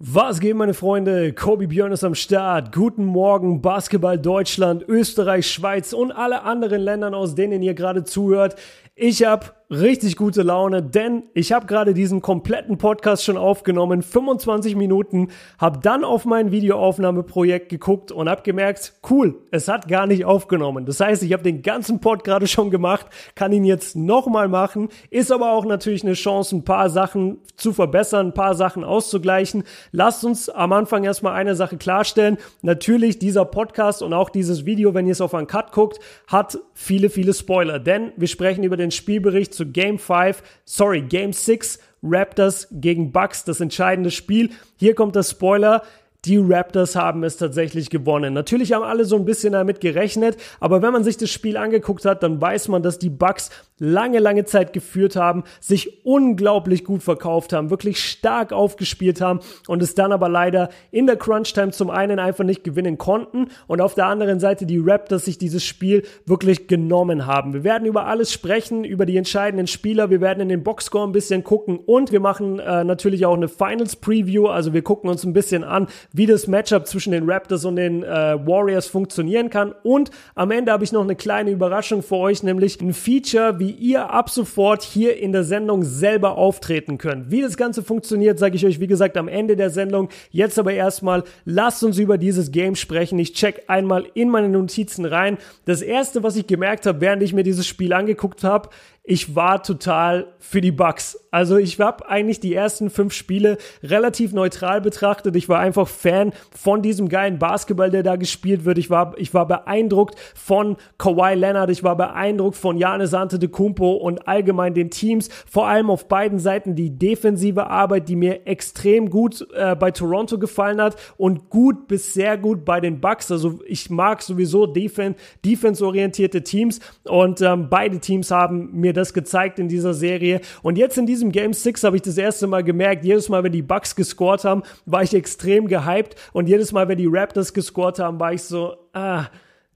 Was 0.00 0.38
geht, 0.38 0.54
meine 0.54 0.74
Freunde? 0.74 1.32
Kobi 1.32 1.66
Björn 1.66 1.90
ist 1.90 2.04
am 2.04 2.14
Start. 2.14 2.72
Guten 2.72 3.04
Morgen, 3.04 3.60
Basketball 3.60 4.16
Deutschland, 4.16 4.84
Österreich, 4.86 5.50
Schweiz 5.50 5.92
und 5.92 6.12
alle 6.12 6.42
anderen 6.42 6.82
Ländern, 6.82 7.14
aus 7.14 7.34
denen 7.34 7.62
ihr 7.62 7.74
gerade 7.74 8.04
zuhört. 8.04 8.54
Ich 8.94 9.24
habe 9.24 9.46
richtig 9.70 10.16
gute 10.16 10.42
Laune, 10.42 10.82
denn 10.82 11.24
ich 11.34 11.52
habe 11.52 11.66
gerade 11.66 11.92
diesen 11.92 12.22
kompletten 12.22 12.78
Podcast 12.78 13.24
schon 13.24 13.36
aufgenommen, 13.36 14.02
25 14.02 14.76
Minuten, 14.76 15.28
habe 15.58 15.80
dann 15.82 16.04
auf 16.04 16.24
mein 16.24 16.50
Videoaufnahmeprojekt 16.50 17.68
geguckt 17.68 18.10
und 18.10 18.30
habe 18.30 18.42
gemerkt, 18.42 18.94
cool, 19.10 19.36
es 19.50 19.68
hat 19.68 19.86
gar 19.86 20.06
nicht 20.06 20.24
aufgenommen. 20.24 20.86
Das 20.86 21.00
heißt, 21.00 21.22
ich 21.22 21.32
habe 21.34 21.42
den 21.42 21.62
ganzen 21.62 22.00
Pod 22.00 22.24
gerade 22.24 22.46
schon 22.46 22.70
gemacht, 22.70 23.06
kann 23.34 23.52
ihn 23.52 23.64
jetzt 23.64 23.94
nochmal 23.94 24.48
machen, 24.48 24.88
ist 25.10 25.30
aber 25.30 25.52
auch 25.52 25.66
natürlich 25.66 26.02
eine 26.02 26.14
Chance, 26.14 26.56
ein 26.56 26.64
paar 26.64 26.88
Sachen 26.88 27.38
zu 27.56 27.74
verbessern, 27.74 28.28
ein 28.28 28.34
paar 28.34 28.54
Sachen 28.54 28.84
auszugleichen. 28.84 29.64
Lasst 29.92 30.24
uns 30.24 30.48
am 30.48 30.72
Anfang 30.72 31.04
erstmal 31.04 31.34
eine 31.34 31.54
Sache 31.54 31.76
klarstellen. 31.76 32.38
Natürlich, 32.62 33.18
dieser 33.18 33.44
Podcast 33.44 34.02
und 34.02 34.14
auch 34.14 34.30
dieses 34.30 34.64
Video, 34.64 34.94
wenn 34.94 35.06
ihr 35.06 35.12
es 35.12 35.20
auf 35.20 35.34
einen 35.34 35.46
Cut 35.46 35.72
guckt, 35.72 35.98
hat 36.26 36.58
viele, 36.72 37.10
viele 37.10 37.34
Spoiler, 37.34 37.78
denn 37.78 38.12
wir 38.16 38.28
sprechen 38.28 38.64
über 38.64 38.78
den 38.78 38.90
Spielbericht 38.90 39.57
zu 39.58 39.66
Game 39.66 39.98
5, 39.98 40.42
sorry, 40.64 41.02
Game 41.02 41.32
6, 41.34 41.78
Raptors 42.02 42.68
gegen 42.70 43.12
Bucks, 43.12 43.44
das 43.44 43.60
entscheidende 43.60 44.10
Spiel. 44.10 44.50
Hier 44.76 44.94
kommt 44.94 45.16
der 45.16 45.24
Spoiler. 45.24 45.82
Die 46.24 46.36
Raptors 46.36 46.96
haben 46.96 47.22
es 47.22 47.36
tatsächlich 47.36 47.90
gewonnen. 47.90 48.34
Natürlich 48.34 48.72
haben 48.72 48.82
alle 48.82 49.04
so 49.04 49.16
ein 49.16 49.24
bisschen 49.24 49.52
damit 49.52 49.80
gerechnet, 49.80 50.36
aber 50.58 50.82
wenn 50.82 50.92
man 50.92 51.04
sich 51.04 51.16
das 51.16 51.30
Spiel 51.30 51.56
angeguckt 51.56 52.04
hat, 52.04 52.22
dann 52.22 52.40
weiß 52.40 52.68
man, 52.68 52.82
dass 52.82 52.98
die 52.98 53.10
Bucks 53.10 53.50
lange, 53.78 54.18
lange 54.18 54.44
Zeit 54.44 54.72
geführt 54.72 55.16
haben, 55.16 55.44
sich 55.60 56.04
unglaublich 56.04 56.84
gut 56.84 57.02
verkauft 57.02 57.52
haben, 57.52 57.70
wirklich 57.70 58.02
stark 58.02 58.52
aufgespielt 58.52 59.20
haben 59.20 59.40
und 59.66 59.82
es 59.82 59.94
dann 59.94 60.12
aber 60.12 60.28
leider 60.28 60.68
in 60.90 61.06
der 61.06 61.16
Crunch-Time 61.16 61.70
zum 61.70 61.90
einen 61.90 62.18
einfach 62.18 62.44
nicht 62.44 62.64
gewinnen 62.64 62.98
konnten 62.98 63.48
und 63.66 63.80
auf 63.80 63.94
der 63.94 64.06
anderen 64.06 64.40
Seite 64.40 64.66
die 64.66 64.78
Raptors 64.78 65.24
sich 65.24 65.38
dieses 65.38 65.64
Spiel 65.64 66.02
wirklich 66.26 66.68
genommen 66.68 67.26
haben. 67.26 67.52
Wir 67.52 67.64
werden 67.64 67.86
über 67.86 68.06
alles 68.06 68.32
sprechen, 68.32 68.84
über 68.84 69.06
die 69.06 69.16
entscheidenden 69.16 69.66
Spieler, 69.66 70.10
wir 70.10 70.20
werden 70.20 70.40
in 70.40 70.48
den 70.48 70.62
Boxscore 70.62 71.06
ein 71.06 71.12
bisschen 71.12 71.44
gucken 71.44 71.78
und 71.78 72.12
wir 72.12 72.20
machen 72.20 72.58
äh, 72.58 72.84
natürlich 72.84 73.26
auch 73.26 73.36
eine 73.36 73.48
Finals-Preview, 73.48 74.46
also 74.46 74.72
wir 74.72 74.82
gucken 74.82 75.10
uns 75.10 75.24
ein 75.24 75.32
bisschen 75.32 75.64
an, 75.64 75.86
wie 76.12 76.26
das 76.26 76.46
Matchup 76.46 76.86
zwischen 76.86 77.12
den 77.12 77.28
Raptors 77.28 77.64
und 77.64 77.76
den 77.76 78.02
äh, 78.02 78.06
Warriors 78.46 78.86
funktionieren 78.86 79.50
kann. 79.50 79.74
Und 79.82 80.10
am 80.34 80.50
Ende 80.50 80.72
habe 80.72 80.84
ich 80.84 80.92
noch 80.92 81.02
eine 81.02 81.16
kleine 81.16 81.50
Überraschung 81.50 82.02
für 82.02 82.16
euch, 82.16 82.42
nämlich 82.42 82.80
ein 82.80 82.92
Feature, 82.92 83.58
wie 83.58 83.67
wie 83.68 83.72
ihr 83.72 84.08
ab 84.08 84.30
sofort 84.30 84.82
hier 84.82 85.18
in 85.18 85.32
der 85.32 85.44
Sendung 85.44 85.84
selber 85.84 86.38
auftreten 86.38 86.96
könnt. 86.96 87.30
Wie 87.30 87.42
das 87.42 87.58
Ganze 87.58 87.82
funktioniert, 87.82 88.38
sage 88.38 88.56
ich 88.56 88.64
euch, 88.64 88.80
wie 88.80 88.86
gesagt, 88.86 89.18
am 89.18 89.28
Ende 89.28 89.56
der 89.56 89.68
Sendung. 89.68 90.08
Jetzt 90.30 90.58
aber 90.58 90.72
erstmal, 90.72 91.22
lasst 91.44 91.84
uns 91.84 91.98
über 91.98 92.16
dieses 92.16 92.50
Game 92.50 92.76
sprechen. 92.76 93.18
Ich 93.18 93.34
check 93.34 93.64
einmal 93.66 94.06
in 94.14 94.30
meine 94.30 94.48
Notizen 94.48 95.04
rein. 95.04 95.36
Das 95.66 95.82
erste, 95.82 96.22
was 96.22 96.36
ich 96.36 96.46
gemerkt 96.46 96.86
habe, 96.86 97.02
während 97.02 97.22
ich 97.22 97.34
mir 97.34 97.42
dieses 97.42 97.66
Spiel 97.66 97.92
angeguckt 97.92 98.42
habe, 98.42 98.70
ich 99.10 99.34
war 99.34 99.62
total 99.62 100.26
für 100.38 100.60
die 100.60 100.70
Bucks. 100.70 101.18
Also 101.30 101.56
ich 101.56 101.80
habe 101.80 102.08
eigentlich 102.10 102.40
die 102.40 102.54
ersten 102.54 102.90
fünf 102.90 103.14
Spiele 103.14 103.56
relativ 103.82 104.34
neutral 104.34 104.82
betrachtet. 104.82 105.34
Ich 105.34 105.48
war 105.48 105.60
einfach 105.60 105.88
Fan 105.88 106.32
von 106.54 106.82
diesem 106.82 107.08
geilen 107.08 107.38
Basketball, 107.38 107.90
der 107.90 108.02
da 108.02 108.16
gespielt 108.16 108.66
wird. 108.66 108.76
Ich 108.76 108.90
war, 108.90 109.14
ich 109.16 109.32
war 109.32 109.46
beeindruckt 109.46 110.16
von 110.34 110.76
Kawhi 110.98 111.34
Leonard. 111.34 111.70
Ich 111.70 111.82
war 111.82 111.96
beeindruckt 111.96 112.56
von 112.56 112.76
Giannis 112.76 113.14
Antetokounmpo 113.14 113.92
und 113.92 114.28
allgemein 114.28 114.74
den 114.74 114.90
Teams. 114.90 115.30
Vor 115.50 115.66
allem 115.66 115.88
auf 115.88 116.06
beiden 116.08 116.38
Seiten 116.38 116.74
die 116.74 116.90
defensive 116.90 117.66
Arbeit, 117.68 118.10
die 118.10 118.16
mir 118.16 118.46
extrem 118.46 119.08
gut 119.08 119.46
äh, 119.54 119.74
bei 119.74 119.90
Toronto 119.90 120.38
gefallen 120.38 120.82
hat 120.82 120.96
und 121.16 121.48
gut 121.48 121.88
bis 121.88 122.12
sehr 122.12 122.36
gut 122.36 122.66
bei 122.66 122.80
den 122.80 123.00
Bucks. 123.00 123.30
Also 123.30 123.60
ich 123.66 123.88
mag 123.88 124.20
sowieso 124.20 124.66
defense-orientierte 124.66 126.42
Teams 126.42 126.80
und 127.04 127.40
ähm, 127.40 127.68
beide 127.70 128.00
Teams 128.00 128.30
haben 128.30 128.78
mir 128.78 128.92
das 128.98 129.14
gezeigt 129.14 129.58
in 129.58 129.68
dieser 129.68 129.94
Serie. 129.94 130.40
Und 130.62 130.76
jetzt 130.76 130.98
in 130.98 131.06
diesem 131.06 131.32
Game 131.32 131.52
6 131.52 131.84
habe 131.84 131.96
ich 131.96 132.02
das 132.02 132.18
erste 132.18 132.46
Mal 132.46 132.62
gemerkt, 132.62 133.04
jedes 133.04 133.28
Mal, 133.28 133.44
wenn 133.44 133.52
die 133.52 133.62
Bucks 133.62 133.96
gescored 133.96 134.44
haben, 134.44 134.62
war 134.84 135.02
ich 135.02 135.14
extrem 135.14 135.68
gehypt. 135.68 136.16
Und 136.32 136.48
jedes 136.48 136.72
Mal, 136.72 136.88
wenn 136.88 136.98
die 136.98 137.08
Raptors 137.10 137.54
gescored 137.54 137.98
haben, 137.98 138.20
war 138.20 138.32
ich 138.32 138.42
so, 138.42 138.76
ah, 138.92 139.26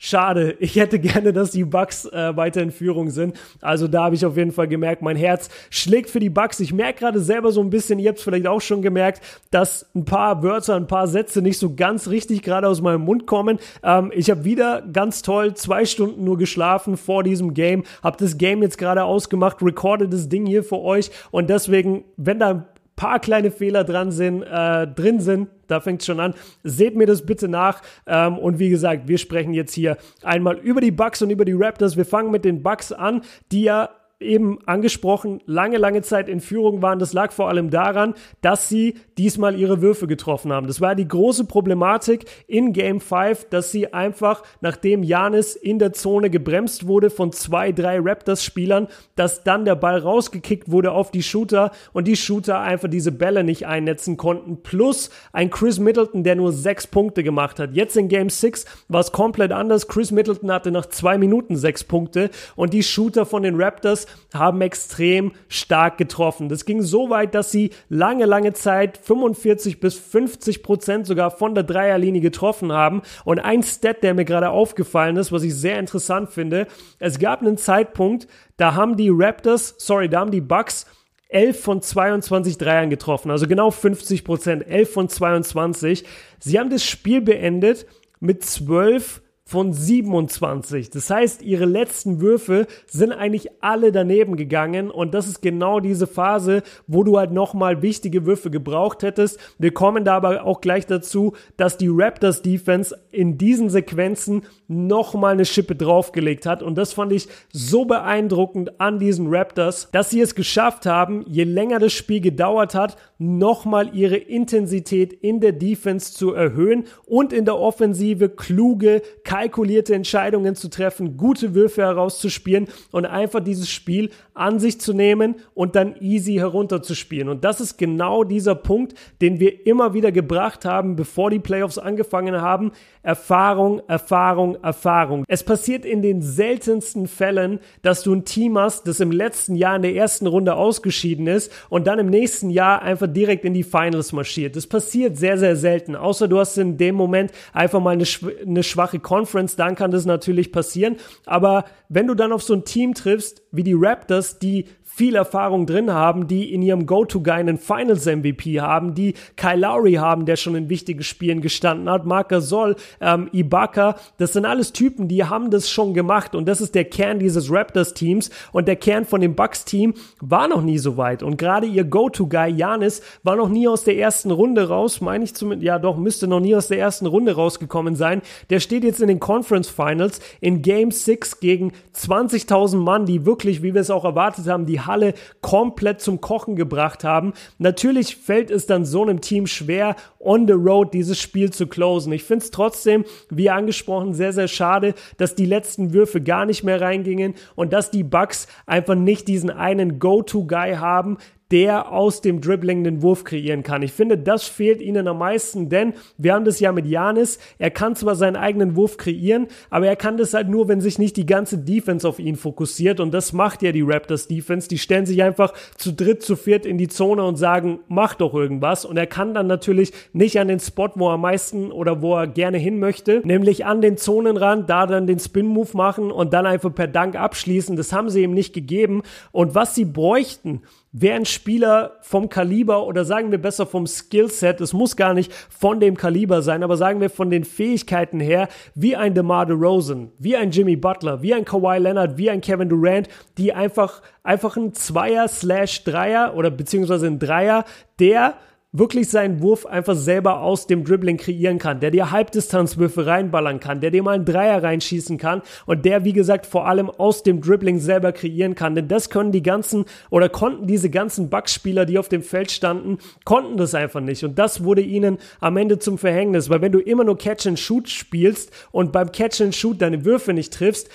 Schade, 0.04 0.56
ich 0.58 0.74
hätte 0.74 0.98
gerne, 0.98 1.32
dass 1.32 1.52
die 1.52 1.62
Bucks 1.62 2.06
äh, 2.06 2.36
weiter 2.36 2.60
in 2.60 2.72
Führung 2.72 3.10
sind. 3.10 3.36
Also 3.60 3.86
da 3.86 4.02
habe 4.02 4.16
ich 4.16 4.26
auf 4.26 4.36
jeden 4.36 4.50
Fall 4.50 4.66
gemerkt, 4.66 5.00
mein 5.00 5.14
Herz 5.14 5.48
schlägt 5.70 6.10
für 6.10 6.18
die 6.18 6.28
Bucks. 6.28 6.58
Ich 6.58 6.72
merke 6.72 6.98
gerade 6.98 7.20
selber 7.20 7.52
so 7.52 7.60
ein 7.60 7.70
bisschen, 7.70 8.00
ihr 8.00 8.08
habt 8.08 8.18
es 8.18 8.24
vielleicht 8.24 8.48
auch 8.48 8.60
schon 8.60 8.82
gemerkt, 8.82 9.22
dass 9.52 9.86
ein 9.94 10.04
paar 10.04 10.42
Wörter, 10.42 10.74
ein 10.74 10.88
paar 10.88 11.06
Sätze 11.06 11.40
nicht 11.40 11.56
so 11.56 11.76
ganz 11.76 12.08
richtig 12.08 12.42
gerade 12.42 12.66
aus 12.66 12.80
meinem 12.80 13.02
Mund 13.02 13.28
kommen. 13.28 13.60
Ähm, 13.84 14.10
ich 14.12 14.28
habe 14.28 14.42
wieder 14.42 14.82
ganz 14.82 15.22
toll 15.22 15.54
zwei 15.54 15.84
Stunden 15.84 16.24
nur 16.24 16.36
geschlafen 16.36 16.96
vor 16.96 17.22
diesem 17.22 17.54
Game, 17.54 17.84
habe 18.02 18.16
das 18.18 18.38
Game 18.38 18.60
jetzt 18.60 18.78
gerade 18.78 19.04
ausgemacht, 19.04 19.62
recorde 19.62 20.08
das 20.08 20.28
Ding 20.28 20.46
hier 20.46 20.64
für 20.64 20.80
euch 20.80 21.12
und 21.30 21.48
deswegen, 21.48 22.02
wenn 22.16 22.40
da 22.40 22.71
paar 23.02 23.18
kleine 23.18 23.50
Fehler 23.50 23.82
dran 23.82 24.12
sind, 24.12 24.44
äh, 24.44 24.86
drin 24.86 25.18
sind, 25.18 25.48
da 25.66 25.80
fängt 25.80 26.02
es 26.02 26.06
schon 26.06 26.20
an. 26.20 26.34
Seht 26.62 26.94
mir 26.94 27.06
das 27.06 27.26
bitte 27.26 27.48
nach. 27.48 27.82
Ähm, 28.06 28.38
und 28.38 28.60
wie 28.60 28.70
gesagt, 28.70 29.08
wir 29.08 29.18
sprechen 29.18 29.54
jetzt 29.54 29.74
hier 29.74 29.96
einmal 30.22 30.56
über 30.58 30.80
die 30.80 30.92
Bugs 30.92 31.20
und 31.20 31.30
über 31.30 31.44
die 31.44 31.52
Raptors. 31.52 31.96
Wir 31.96 32.04
fangen 32.04 32.30
mit 32.30 32.44
den 32.44 32.62
Bugs 32.62 32.92
an, 32.92 33.22
die 33.50 33.64
ja 33.64 33.90
eben 34.22 34.58
angesprochen, 34.66 35.40
lange, 35.46 35.78
lange 35.78 36.02
Zeit 36.02 36.28
in 36.28 36.40
Führung 36.40 36.82
waren. 36.82 36.98
Das 36.98 37.12
lag 37.12 37.32
vor 37.32 37.48
allem 37.48 37.70
daran, 37.70 38.14
dass 38.40 38.68
sie 38.68 38.94
diesmal 39.18 39.58
ihre 39.58 39.82
Würfe 39.82 40.06
getroffen 40.06 40.52
haben. 40.52 40.66
Das 40.66 40.80
war 40.80 40.94
die 40.94 41.06
große 41.06 41.44
Problematik 41.44 42.24
in 42.46 42.72
Game 42.72 43.00
5, 43.00 43.48
dass 43.50 43.70
sie 43.70 43.92
einfach, 43.92 44.42
nachdem 44.60 45.02
Janis 45.02 45.56
in 45.56 45.78
der 45.78 45.92
Zone 45.92 46.30
gebremst 46.30 46.86
wurde 46.86 47.10
von 47.10 47.32
zwei, 47.32 47.72
drei 47.72 47.98
Raptors-Spielern, 48.00 48.88
dass 49.16 49.44
dann 49.44 49.64
der 49.64 49.74
Ball 49.74 49.98
rausgekickt 49.98 50.70
wurde 50.70 50.92
auf 50.92 51.10
die 51.10 51.22
Shooter 51.22 51.72
und 51.92 52.08
die 52.08 52.16
Shooter 52.16 52.60
einfach 52.60 52.88
diese 52.88 53.12
Bälle 53.12 53.44
nicht 53.44 53.66
einnetzen 53.66 54.16
konnten. 54.16 54.62
Plus 54.62 55.10
ein 55.32 55.50
Chris 55.50 55.78
Middleton, 55.78 56.24
der 56.24 56.36
nur 56.36 56.52
sechs 56.52 56.86
Punkte 56.86 57.22
gemacht 57.22 57.58
hat. 57.58 57.74
Jetzt 57.74 57.96
in 57.96 58.08
Game 58.08 58.30
6 58.30 58.64
war 58.88 59.00
es 59.00 59.12
komplett 59.12 59.52
anders. 59.52 59.88
Chris 59.88 60.10
Middleton 60.10 60.50
hatte 60.50 60.70
nach 60.70 60.86
zwei 60.86 61.18
Minuten 61.18 61.56
sechs 61.56 61.84
Punkte 61.84 62.30
und 62.56 62.72
die 62.72 62.82
Shooter 62.82 63.26
von 63.26 63.42
den 63.42 63.60
Raptors 63.60 64.06
haben 64.34 64.60
extrem 64.60 65.32
stark 65.48 65.98
getroffen. 65.98 66.48
Das 66.48 66.64
ging 66.64 66.82
so 66.82 67.10
weit, 67.10 67.34
dass 67.34 67.50
sie 67.50 67.70
lange, 67.88 68.26
lange 68.26 68.52
Zeit 68.52 68.98
45 68.98 69.80
bis 69.80 69.94
50 69.94 70.62
Prozent 70.62 71.06
sogar 71.06 71.30
von 71.30 71.54
der 71.54 71.64
Dreierlinie 71.64 72.20
getroffen 72.20 72.72
haben. 72.72 73.02
Und 73.24 73.38
ein 73.38 73.62
Stat, 73.62 74.02
der 74.02 74.14
mir 74.14 74.24
gerade 74.24 74.50
aufgefallen 74.50 75.16
ist, 75.16 75.32
was 75.32 75.42
ich 75.42 75.54
sehr 75.54 75.78
interessant 75.78 76.30
finde, 76.30 76.66
es 76.98 77.18
gab 77.18 77.40
einen 77.40 77.56
Zeitpunkt, 77.56 78.26
da 78.56 78.74
haben 78.74 78.96
die 78.96 79.10
Raptors, 79.10 79.74
sorry, 79.78 80.08
da 80.08 80.20
haben 80.20 80.30
die 80.30 80.40
Bucks 80.40 80.86
11 81.28 81.60
von 81.60 81.82
22 81.82 82.58
Dreiern 82.58 82.90
getroffen, 82.90 83.30
also 83.30 83.46
genau 83.46 83.70
50 83.70 84.22
Prozent, 84.22 84.66
11 84.66 84.92
von 84.92 85.08
22. 85.08 86.04
Sie 86.38 86.58
haben 86.58 86.68
das 86.68 86.84
Spiel 86.84 87.22
beendet 87.22 87.86
mit 88.20 88.44
12 88.44 89.22
von 89.44 89.72
27. 89.72 90.90
Das 90.90 91.10
heißt, 91.10 91.42
ihre 91.42 91.64
letzten 91.64 92.20
Würfe 92.20 92.66
sind 92.86 93.12
eigentlich 93.12 93.50
alle 93.60 93.92
daneben 93.92 94.36
gegangen 94.36 94.90
und 94.90 95.14
das 95.14 95.26
ist 95.26 95.42
genau 95.42 95.80
diese 95.80 96.06
Phase, 96.06 96.62
wo 96.86 97.02
du 97.02 97.18
halt 97.18 97.32
nochmal 97.32 97.82
wichtige 97.82 98.24
Würfe 98.24 98.50
gebraucht 98.50 99.02
hättest. 99.02 99.38
Wir 99.58 99.74
kommen 99.74 100.04
da 100.04 100.16
aber 100.16 100.44
auch 100.44 100.60
gleich 100.60 100.86
dazu, 100.86 101.32
dass 101.56 101.76
die 101.76 101.90
Raptors 101.90 102.42
Defense 102.42 102.96
in 103.10 103.36
diesen 103.36 103.68
Sequenzen 103.68 104.42
nochmal 104.68 105.32
eine 105.32 105.44
Schippe 105.44 105.74
draufgelegt 105.74 106.46
hat 106.46 106.62
und 106.62 106.76
das 106.76 106.92
fand 106.92 107.12
ich 107.12 107.28
so 107.52 107.84
beeindruckend 107.84 108.80
an 108.80 108.98
diesen 108.98 109.26
Raptors, 109.28 109.88
dass 109.92 110.10
sie 110.10 110.20
es 110.20 110.34
geschafft 110.34 110.86
haben, 110.86 111.24
je 111.28 111.44
länger 111.44 111.78
das 111.78 111.92
Spiel 111.92 112.20
gedauert 112.20 112.74
hat, 112.74 112.96
nochmal 113.18 113.90
ihre 113.94 114.16
Intensität 114.16 115.12
in 115.12 115.40
der 115.40 115.52
Defense 115.52 116.14
zu 116.14 116.32
erhöhen 116.32 116.84
und 117.06 117.32
in 117.32 117.44
der 117.44 117.58
Offensive 117.58 118.28
kluge, 118.28 119.02
kalkulierte 119.42 119.92
Entscheidungen 119.92 120.54
zu 120.54 120.68
treffen, 120.68 121.16
gute 121.16 121.52
Würfe 121.52 121.82
herauszuspielen 121.82 122.68
und 122.92 123.06
einfach 123.06 123.40
dieses 123.40 123.68
Spiel 123.68 124.10
an 124.34 124.60
sich 124.60 124.80
zu 124.80 124.92
nehmen 124.92 125.34
und 125.54 125.74
dann 125.74 125.96
easy 126.00 126.34
herunterzuspielen. 126.34 127.28
Und 127.28 127.44
das 127.44 127.60
ist 127.60 127.76
genau 127.76 128.22
dieser 128.22 128.54
Punkt, 128.54 128.94
den 129.20 129.40
wir 129.40 129.66
immer 129.66 129.94
wieder 129.94 130.12
gebracht 130.12 130.64
haben, 130.64 130.94
bevor 130.94 131.30
die 131.30 131.40
Playoffs 131.40 131.76
angefangen 131.76 132.40
haben. 132.40 132.70
Erfahrung, 133.02 133.82
Erfahrung, 133.88 134.62
Erfahrung. 134.62 135.24
Es 135.26 135.42
passiert 135.42 135.84
in 135.84 136.02
den 136.02 136.22
seltensten 136.22 137.08
Fällen, 137.08 137.58
dass 137.82 138.04
du 138.04 138.14
ein 138.14 138.24
Team 138.24 138.56
hast, 138.56 138.86
das 138.86 139.00
im 139.00 139.10
letzten 139.10 139.56
Jahr 139.56 139.74
in 139.74 139.82
der 139.82 139.96
ersten 139.96 140.28
Runde 140.28 140.54
ausgeschieden 140.54 141.26
ist 141.26 141.50
und 141.68 141.88
dann 141.88 141.98
im 141.98 142.10
nächsten 142.10 142.48
Jahr 142.48 142.82
einfach 142.82 143.08
direkt 143.08 143.44
in 143.44 143.54
die 143.54 143.64
Finals 143.64 144.12
marschiert. 144.12 144.54
Das 144.54 144.68
passiert 144.68 145.16
sehr, 145.16 145.36
sehr 145.36 145.56
selten. 145.56 145.96
Außer 145.96 146.28
du 146.28 146.38
hast 146.38 146.56
in 146.58 146.76
dem 146.76 146.94
Moment 146.94 147.32
einfach 147.52 147.80
mal 147.80 147.90
eine, 147.90 148.04
eine 148.46 148.62
schwache 148.62 149.00
Conference 149.00 149.21
Conference, 149.22 149.54
dann 149.54 149.76
kann 149.76 149.92
das 149.92 150.04
natürlich 150.04 150.50
passieren. 150.50 150.96
Aber 151.26 151.64
wenn 151.88 152.08
du 152.08 152.14
dann 152.14 152.32
auf 152.32 152.42
so 152.42 152.54
ein 152.54 152.64
Team 152.64 152.94
triffst 152.94 153.42
wie 153.52 153.62
die 153.62 153.76
Raptors, 153.76 154.40
die 154.40 154.66
viel 154.94 155.16
Erfahrung 155.16 155.64
drin 155.64 155.90
haben, 155.90 156.26
die 156.26 156.52
in 156.52 156.60
ihrem 156.60 156.84
Go-To-Guy 156.84 157.32
einen 157.32 157.56
Finals-MVP 157.56 158.60
haben, 158.60 158.94
die 158.94 159.14
Kyle 159.36 159.56
Lowry 159.56 159.94
haben, 159.94 160.26
der 160.26 160.36
schon 160.36 160.54
in 160.54 160.68
wichtigen 160.68 161.02
Spielen 161.02 161.40
gestanden 161.40 161.88
hat, 161.88 162.04
Marc 162.04 162.28
Gasol, 162.28 162.76
ähm, 163.00 163.30
Ibaka, 163.32 163.96
das 164.18 164.34
sind 164.34 164.44
alles 164.44 164.72
Typen, 164.72 165.08
die 165.08 165.24
haben 165.24 165.50
das 165.50 165.70
schon 165.70 165.94
gemacht 165.94 166.34
und 166.34 166.46
das 166.46 166.60
ist 166.60 166.74
der 166.74 166.84
Kern 166.84 167.18
dieses 167.18 167.50
Raptors-Teams 167.50 168.30
und 168.52 168.68
der 168.68 168.76
Kern 168.76 169.06
von 169.06 169.22
dem 169.22 169.34
Bucks-Team 169.34 169.94
war 170.20 170.46
noch 170.46 170.60
nie 170.60 170.76
so 170.76 170.98
weit 170.98 171.22
und 171.22 171.38
gerade 171.38 171.66
ihr 171.66 171.84
Go-To-Guy, 171.84 172.50
Janis, 172.50 173.00
war 173.22 173.36
noch 173.36 173.48
nie 173.48 173.66
aus 173.66 173.84
der 173.84 173.96
ersten 173.96 174.30
Runde 174.30 174.68
raus, 174.68 175.00
meine 175.00 175.24
ich 175.24 175.34
zumindest, 175.34 175.66
ja 175.66 175.78
doch, 175.78 175.96
müsste 175.96 176.26
noch 176.26 176.40
nie 176.40 176.54
aus 176.54 176.68
der 176.68 176.78
ersten 176.78 177.06
Runde 177.06 177.34
rausgekommen 177.34 177.96
sein. 177.96 178.20
Der 178.50 178.60
steht 178.60 178.84
jetzt 178.84 179.00
in 179.00 179.08
den 179.08 179.20
Conference 179.20 179.70
Finals 179.70 180.20
in 180.40 180.60
Game 180.60 180.90
6 180.90 181.40
gegen 181.40 181.72
20.000 181.96 182.76
Mann, 182.76 183.06
die 183.06 183.24
wirklich, 183.24 183.62
wie 183.62 183.72
wir 183.72 183.80
es 183.80 183.90
auch 183.90 184.04
erwartet 184.04 184.46
haben, 184.48 184.66
die 184.66 184.81
Halle 184.86 185.14
komplett 185.40 186.00
zum 186.00 186.20
Kochen 186.20 186.56
gebracht 186.56 187.04
haben. 187.04 187.32
Natürlich 187.58 188.16
fällt 188.16 188.50
es 188.50 188.66
dann 188.66 188.84
so 188.84 189.02
einem 189.02 189.20
Team 189.20 189.46
schwer, 189.46 189.96
on 190.18 190.46
the 190.46 190.52
road 190.52 190.94
dieses 190.94 191.20
Spiel 191.20 191.52
zu 191.52 191.66
closen. 191.66 192.12
Ich 192.12 192.24
finde 192.24 192.44
es 192.44 192.50
trotzdem, 192.50 193.04
wie 193.30 193.50
angesprochen, 193.50 194.14
sehr, 194.14 194.32
sehr 194.32 194.48
schade, 194.48 194.94
dass 195.16 195.34
die 195.34 195.46
letzten 195.46 195.92
Würfe 195.92 196.20
gar 196.20 196.46
nicht 196.46 196.62
mehr 196.62 196.80
reingingen 196.80 197.34
und 197.54 197.72
dass 197.72 197.90
die 197.90 198.04
Bucks 198.04 198.46
einfach 198.66 198.94
nicht 198.94 199.28
diesen 199.28 199.50
einen 199.50 199.98
Go-To-Guy 199.98 200.76
haben, 200.76 201.18
der 201.52 201.92
aus 201.92 202.22
dem 202.22 202.40
Dribbling 202.40 202.82
den 202.82 203.02
Wurf 203.02 203.24
kreieren 203.24 203.62
kann. 203.62 203.82
Ich 203.82 203.92
finde, 203.92 204.16
das 204.16 204.44
fehlt 204.44 204.80
ihnen 204.80 205.06
am 205.06 205.18
meisten, 205.18 205.68
denn 205.68 205.92
wir 206.16 206.32
haben 206.32 206.46
das 206.46 206.60
ja 206.60 206.72
mit 206.72 206.86
Janis. 206.86 207.38
Er 207.58 207.70
kann 207.70 207.94
zwar 207.94 208.14
seinen 208.14 208.36
eigenen 208.36 208.74
Wurf 208.74 208.96
kreieren, 208.96 209.48
aber 209.68 209.86
er 209.86 209.96
kann 209.96 210.16
das 210.16 210.32
halt 210.32 210.48
nur, 210.48 210.68
wenn 210.68 210.80
sich 210.80 210.98
nicht 210.98 211.16
die 211.18 211.26
ganze 211.26 211.58
Defense 211.58 212.08
auf 212.08 212.18
ihn 212.18 212.36
fokussiert. 212.36 213.00
Und 213.00 213.12
das 213.12 213.34
macht 213.34 213.60
ja 213.60 213.70
die 213.70 213.82
Raptors 213.82 214.28
Defense. 214.28 214.66
Die 214.66 214.78
stellen 214.78 215.04
sich 215.04 215.22
einfach 215.22 215.52
zu 215.76 215.92
dritt, 215.92 216.22
zu 216.22 216.36
viert 216.36 216.64
in 216.64 216.78
die 216.78 216.88
Zone 216.88 217.22
und 217.22 217.36
sagen, 217.36 217.80
mach 217.86 218.14
doch 218.14 218.32
irgendwas. 218.32 218.86
Und 218.86 218.96
er 218.96 219.06
kann 219.06 219.34
dann 219.34 219.46
natürlich 219.46 219.92
nicht 220.14 220.40
an 220.40 220.48
den 220.48 220.58
Spot, 220.58 220.88
wo 220.94 221.10
er 221.10 221.14
am 221.14 221.20
meisten 221.20 221.70
oder 221.70 222.00
wo 222.00 222.16
er 222.16 222.28
gerne 222.28 222.56
hin 222.56 222.78
möchte, 222.78 223.20
nämlich 223.24 223.66
an 223.66 223.82
den 223.82 223.98
Zonenrand, 223.98 224.70
da 224.70 224.86
dann 224.86 225.06
den 225.06 225.18
Spin-Move 225.18 225.76
machen 225.76 226.10
und 226.10 226.32
dann 226.32 226.46
einfach 226.46 226.74
per 226.74 226.88
Dank 226.88 227.14
abschließen. 227.14 227.76
Das 227.76 227.92
haben 227.92 228.08
sie 228.08 228.22
ihm 228.22 228.32
nicht 228.32 228.54
gegeben. 228.54 229.02
Und 229.32 229.54
was 229.54 229.74
sie 229.74 229.84
bräuchten, 229.84 230.62
wäre 230.92 231.16
ein 231.16 231.24
Spieler 231.42 231.96
vom 232.02 232.28
Kaliber 232.28 232.86
oder 232.86 233.04
sagen 233.04 233.32
wir 233.32 233.42
besser 233.42 233.66
vom 233.66 233.88
Skillset, 233.88 234.60
es 234.60 234.72
muss 234.72 234.94
gar 234.94 235.12
nicht 235.12 235.32
von 235.32 235.80
dem 235.80 235.96
Kaliber 235.96 236.40
sein, 236.40 236.62
aber 236.62 236.76
sagen 236.76 237.00
wir 237.00 237.10
von 237.10 237.30
den 237.30 237.42
Fähigkeiten 237.42 238.20
her, 238.20 238.46
wie 238.76 238.94
ein 238.94 239.12
DeMar 239.12 239.46
DeRozan, 239.46 240.12
wie 240.20 240.36
ein 240.36 240.52
Jimmy 240.52 240.76
Butler, 240.76 241.20
wie 241.20 241.34
ein 241.34 241.44
Kawhi 241.44 241.78
Leonard, 241.78 242.16
wie 242.16 242.30
ein 242.30 242.40
Kevin 242.40 242.68
Durant, 242.68 243.08
die 243.38 243.52
einfach, 243.52 244.02
einfach 244.22 244.56
ein 244.56 244.72
Zweier 244.72 245.26
slash 245.26 245.82
Dreier 245.82 246.36
oder 246.36 246.52
beziehungsweise 246.52 247.08
ein 247.08 247.18
Dreier, 247.18 247.64
der 247.98 248.34
wirklich 248.72 249.10
seinen 249.10 249.42
Wurf 249.42 249.66
einfach 249.66 249.94
selber 249.94 250.40
aus 250.40 250.66
dem 250.66 250.84
Dribbling 250.84 251.18
kreieren 251.18 251.58
kann, 251.58 251.80
der 251.80 251.90
dir 251.90 252.10
Halbdistanzwürfe 252.10 253.06
reinballern 253.06 253.60
kann, 253.60 253.82
der 253.82 253.90
dir 253.90 254.02
mal 254.02 254.14
einen 254.14 254.24
Dreier 254.24 254.62
reinschießen 254.62 255.18
kann 255.18 255.42
und 255.66 255.84
der, 255.84 256.04
wie 256.04 256.14
gesagt, 256.14 256.46
vor 256.46 256.66
allem 256.66 256.88
aus 256.88 257.22
dem 257.22 257.42
Dribbling 257.42 257.78
selber 257.78 258.12
kreieren 258.12 258.54
kann. 258.54 258.74
Denn 258.74 258.88
das 258.88 259.10
können 259.10 259.30
die 259.30 259.42
ganzen 259.42 259.84
oder 260.08 260.30
konnten 260.30 260.66
diese 260.66 260.88
ganzen 260.88 261.28
Bugs-Spieler, 261.28 261.84
die 261.84 261.98
auf 261.98 262.08
dem 262.08 262.22
Feld 262.22 262.50
standen, 262.50 262.96
konnten 263.24 263.58
das 263.58 263.74
einfach 263.74 264.00
nicht. 264.00 264.24
Und 264.24 264.38
das 264.38 264.64
wurde 264.64 264.80
ihnen 264.80 265.18
am 265.40 265.58
Ende 265.58 265.78
zum 265.78 265.98
Verhängnis, 265.98 266.48
weil 266.48 266.62
wenn 266.62 266.72
du 266.72 266.80
immer 266.80 267.04
nur 267.04 267.18
Catch 267.18 267.46
and 267.46 267.58
Shoot 267.58 267.90
spielst 267.90 268.50
und 268.70 268.90
beim 268.90 269.12
Catch 269.12 269.42
and 269.42 269.54
Shoot 269.54 269.82
deine 269.82 270.06
Würfe 270.06 270.32
nicht 270.32 270.54
triffst, 270.54 270.88